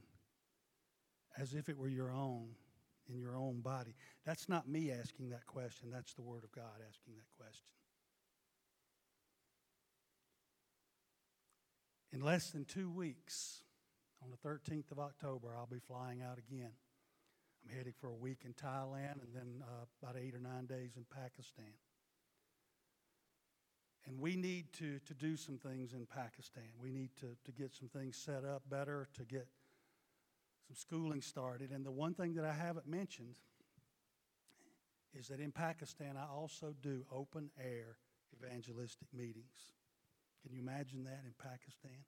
as 1.37 1.53
if 1.53 1.67
it 1.67 1.77
were 1.77 1.89
your 1.89 2.11
own 2.11 2.55
in 3.11 3.19
your 3.19 3.35
own 3.35 3.61
body? 3.61 3.95
That's 4.25 4.47
not 4.47 4.67
me 4.67 4.91
asking 4.91 5.29
that 5.29 5.45
question, 5.45 5.89
that's 5.91 6.13
the 6.13 6.21
Word 6.21 6.43
of 6.43 6.51
God 6.51 6.81
asking 6.87 7.15
that 7.15 7.31
question. 7.37 7.67
In 12.13 12.21
less 12.21 12.49
than 12.49 12.65
two 12.65 12.89
weeks, 12.89 13.63
on 14.23 14.29
the 14.29 14.47
13th 14.47 14.91
of 14.91 14.99
October, 14.99 15.55
I'll 15.57 15.65
be 15.65 15.79
flying 15.79 16.21
out 16.21 16.37
again. 16.37 16.71
I'm 17.63 17.75
heading 17.75 17.93
for 17.99 18.07
a 18.07 18.15
week 18.15 18.39
in 18.45 18.53
Thailand 18.53 19.21
and 19.21 19.33
then 19.33 19.63
uh, 19.63 19.85
about 20.01 20.17
eight 20.19 20.35
or 20.35 20.39
nine 20.39 20.65
days 20.65 20.91
in 20.97 21.05
Pakistan. 21.09 21.73
And 24.07 24.19
we 24.19 24.35
need 24.35 24.73
to, 24.73 24.99
to 25.05 25.13
do 25.13 25.37
some 25.37 25.57
things 25.57 25.93
in 25.93 26.05
Pakistan. 26.05 26.69
We 26.81 26.91
need 26.91 27.11
to, 27.19 27.35
to 27.45 27.51
get 27.51 27.73
some 27.73 27.87
things 27.87 28.17
set 28.17 28.43
up 28.43 28.63
better, 28.69 29.07
to 29.13 29.23
get 29.23 29.47
some 30.71 30.75
schooling 30.75 31.21
started. 31.21 31.71
And 31.71 31.85
the 31.85 31.91
one 31.91 32.13
thing 32.13 32.35
that 32.35 32.45
I 32.45 32.53
haven't 32.53 32.87
mentioned 32.87 33.35
is 35.13 35.27
that 35.27 35.39
in 35.39 35.51
Pakistan, 35.51 36.15
I 36.17 36.25
also 36.33 36.73
do 36.81 37.03
open 37.11 37.49
air 37.61 37.97
evangelistic 38.41 39.07
meetings. 39.13 39.73
Can 40.41 40.53
you 40.53 40.61
imagine 40.61 41.03
that 41.03 41.21
in 41.25 41.33
Pakistan? 41.37 42.05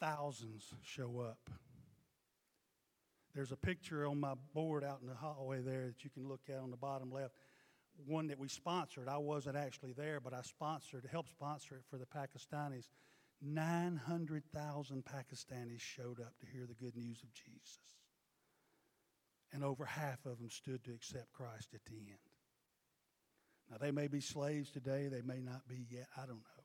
Thousands 0.00 0.64
show 0.82 1.20
up. 1.20 1.50
There's 3.34 3.52
a 3.52 3.56
picture 3.56 4.06
on 4.06 4.20
my 4.20 4.34
board 4.54 4.84
out 4.84 5.00
in 5.02 5.08
the 5.08 5.14
hallway 5.14 5.60
there 5.60 5.86
that 5.86 6.04
you 6.04 6.10
can 6.10 6.26
look 6.28 6.42
at 6.48 6.60
on 6.60 6.70
the 6.70 6.76
bottom 6.76 7.10
left. 7.10 7.34
One 8.06 8.28
that 8.28 8.38
we 8.38 8.48
sponsored. 8.48 9.08
I 9.08 9.18
wasn't 9.18 9.56
actually 9.56 9.92
there, 9.92 10.20
but 10.20 10.32
I 10.32 10.40
sponsored, 10.42 11.06
helped 11.10 11.30
sponsor 11.30 11.76
it 11.76 11.82
for 11.90 11.98
the 11.98 12.06
Pakistanis. 12.06 12.88
900,000 13.44 15.04
Pakistanis 15.04 15.80
showed 15.80 16.20
up 16.20 16.32
to 16.40 16.46
hear 16.46 16.66
the 16.66 16.74
good 16.74 16.96
news 16.96 17.22
of 17.22 17.32
Jesus. 17.34 17.78
And 19.52 19.62
over 19.62 19.84
half 19.84 20.24
of 20.26 20.38
them 20.38 20.50
stood 20.50 20.82
to 20.84 20.92
accept 20.92 21.32
Christ 21.32 21.68
at 21.74 21.84
the 21.84 21.96
end. 21.96 22.18
Now, 23.70 23.76
they 23.78 23.90
may 23.90 24.08
be 24.08 24.20
slaves 24.20 24.70
today, 24.70 25.08
they 25.08 25.22
may 25.22 25.40
not 25.40 25.66
be 25.68 25.86
yet, 25.90 26.08
I 26.16 26.26
don't 26.26 26.36
know. 26.36 26.64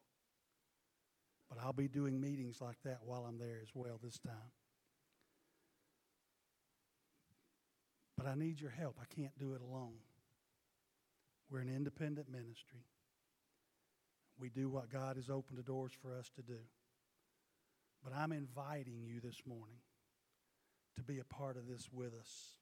But 1.50 1.60
I'll 1.64 1.74
be 1.74 1.88
doing 1.88 2.20
meetings 2.20 2.62
like 2.62 2.78
that 2.84 3.00
while 3.04 3.26
I'm 3.28 3.38
there 3.38 3.60
as 3.62 3.70
well 3.74 4.00
this 4.02 4.20
time. 4.20 4.52
But 8.18 8.28
I 8.28 8.36
need 8.36 8.60
your 8.60 8.72
help. 8.72 8.98
I 9.02 9.06
can't 9.16 9.38
do 9.40 9.54
it 9.54 9.62
alone. 9.62 9.96
We're 11.50 11.62
an 11.62 11.70
independent 11.70 12.30
ministry. 12.30 12.86
We 14.40 14.50
do 14.50 14.70
what 14.70 14.90
God 14.90 15.18
has 15.18 15.30
opened 15.30 15.58
the 15.58 15.64
doors 15.64 15.92
for 16.02 16.14
us 16.14 16.30
to 16.36 16.42
do. 16.42 16.60
But 18.04 18.14
I'm 18.14 18.32
inviting 18.32 19.04
you 19.04 19.20
this 19.20 19.42
morning 19.46 19.80
to 20.96 21.04
be 21.04 21.20
a 21.20 21.26
part 21.26 21.58
of 21.58 21.68
this 21.68 21.90
with 21.92 22.14
us. 22.14 22.56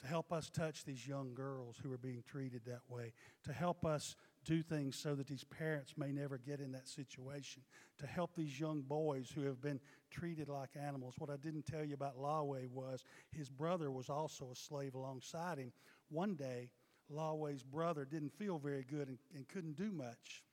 To 0.00 0.06
help 0.06 0.32
us 0.32 0.48
touch 0.48 0.84
these 0.84 1.06
young 1.06 1.34
girls 1.34 1.76
who 1.82 1.92
are 1.92 1.98
being 1.98 2.24
treated 2.26 2.62
that 2.66 2.80
way. 2.88 3.12
To 3.44 3.52
help 3.52 3.84
us 3.84 4.16
do 4.46 4.62
things 4.62 4.96
so 4.96 5.14
that 5.14 5.26
these 5.26 5.44
parents 5.44 5.92
may 5.96 6.10
never 6.10 6.38
get 6.38 6.58
in 6.58 6.72
that 6.72 6.88
situation. 6.88 7.62
To 7.98 8.06
help 8.06 8.34
these 8.34 8.58
young 8.58 8.80
boys 8.80 9.30
who 9.34 9.42
have 9.42 9.60
been 9.60 9.78
treated 10.10 10.48
like 10.48 10.70
animals. 10.74 11.14
What 11.18 11.28
I 11.28 11.36
didn't 11.36 11.66
tell 11.66 11.84
you 11.84 11.94
about 11.94 12.18
Lawway 12.18 12.66
was 12.68 13.04
his 13.30 13.50
brother 13.50 13.90
was 13.90 14.08
also 14.08 14.50
a 14.50 14.56
slave 14.56 14.94
alongside 14.94 15.58
him. 15.58 15.72
One 16.08 16.34
day, 16.34 16.70
Lawway's 17.12 17.62
brother 17.62 18.04
didn't 18.04 18.32
feel 18.38 18.58
very 18.58 18.84
good 18.84 19.08
and, 19.08 19.18
and 19.34 19.48
couldn't 19.48 19.76
do 19.76 19.90
much. 19.92 20.44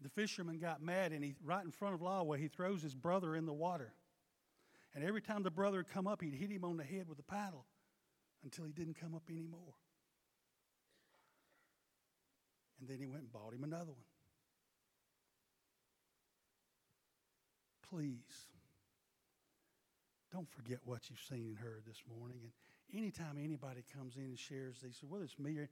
The 0.00 0.08
fisherman 0.08 0.58
got 0.58 0.82
mad, 0.82 1.12
and 1.12 1.24
he, 1.24 1.34
right 1.42 1.64
in 1.64 1.70
front 1.70 1.94
of 1.94 2.00
Lawway, 2.00 2.38
he 2.38 2.48
throws 2.48 2.82
his 2.82 2.94
brother 2.94 3.36
in 3.36 3.46
the 3.46 3.52
water. 3.52 3.92
And 4.94 5.04
every 5.04 5.22
time 5.22 5.42
the 5.42 5.50
brother 5.50 5.78
would 5.78 5.88
come 5.88 6.06
up, 6.06 6.22
he'd 6.22 6.34
hit 6.34 6.50
him 6.50 6.64
on 6.64 6.76
the 6.76 6.84
head 6.84 7.08
with 7.08 7.18
a 7.18 7.22
paddle 7.22 7.66
until 8.42 8.64
he 8.64 8.72
didn't 8.72 9.00
come 9.00 9.14
up 9.14 9.24
anymore. 9.30 9.74
And 12.80 12.88
then 12.88 12.98
he 12.98 13.06
went 13.06 13.22
and 13.22 13.32
bought 13.32 13.54
him 13.54 13.64
another 13.64 13.92
one. 13.92 14.04
Please, 17.88 18.48
don't 20.32 20.50
forget 20.50 20.78
what 20.84 21.08
you've 21.08 21.22
seen 21.28 21.46
and 21.46 21.58
heard 21.58 21.84
this 21.86 22.02
morning. 22.18 22.40
And 22.42 22.52
anytime 22.96 23.36
anybody 23.42 23.84
comes 23.96 24.16
in 24.16 24.24
and 24.24 24.38
shares 24.38 24.80
these, 24.82 24.98
whether 25.06 25.24
it's 25.24 25.38
me 25.38 25.58
or 25.58 25.68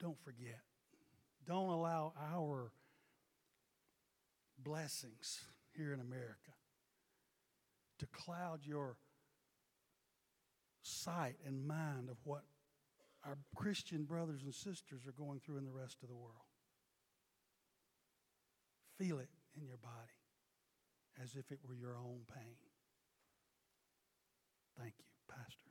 don't 0.00 0.18
forget. 0.24 0.60
Don't 1.46 1.68
allow 1.68 2.12
our 2.32 2.72
blessings 4.58 5.40
here 5.76 5.92
in 5.92 6.00
America 6.00 6.52
to 7.98 8.06
cloud 8.06 8.60
your 8.64 8.96
sight 10.82 11.36
and 11.46 11.66
mind 11.66 12.08
of 12.10 12.16
what 12.24 12.42
our 13.24 13.36
Christian 13.54 14.04
brothers 14.04 14.42
and 14.42 14.54
sisters 14.54 15.06
are 15.06 15.12
going 15.12 15.40
through 15.40 15.58
in 15.58 15.64
the 15.64 15.70
rest 15.70 15.98
of 16.02 16.08
the 16.08 16.14
world. 16.14 16.48
Feel 18.98 19.18
it 19.18 19.28
in 19.56 19.66
your 19.66 19.76
body 19.76 20.18
as 21.22 21.34
if 21.34 21.50
it 21.50 21.58
were 21.66 21.74
your 21.74 21.96
own 21.96 22.20
pain. 22.34 22.56
Thank 24.78 24.94
you, 24.98 25.04
Pastor. 25.28 25.69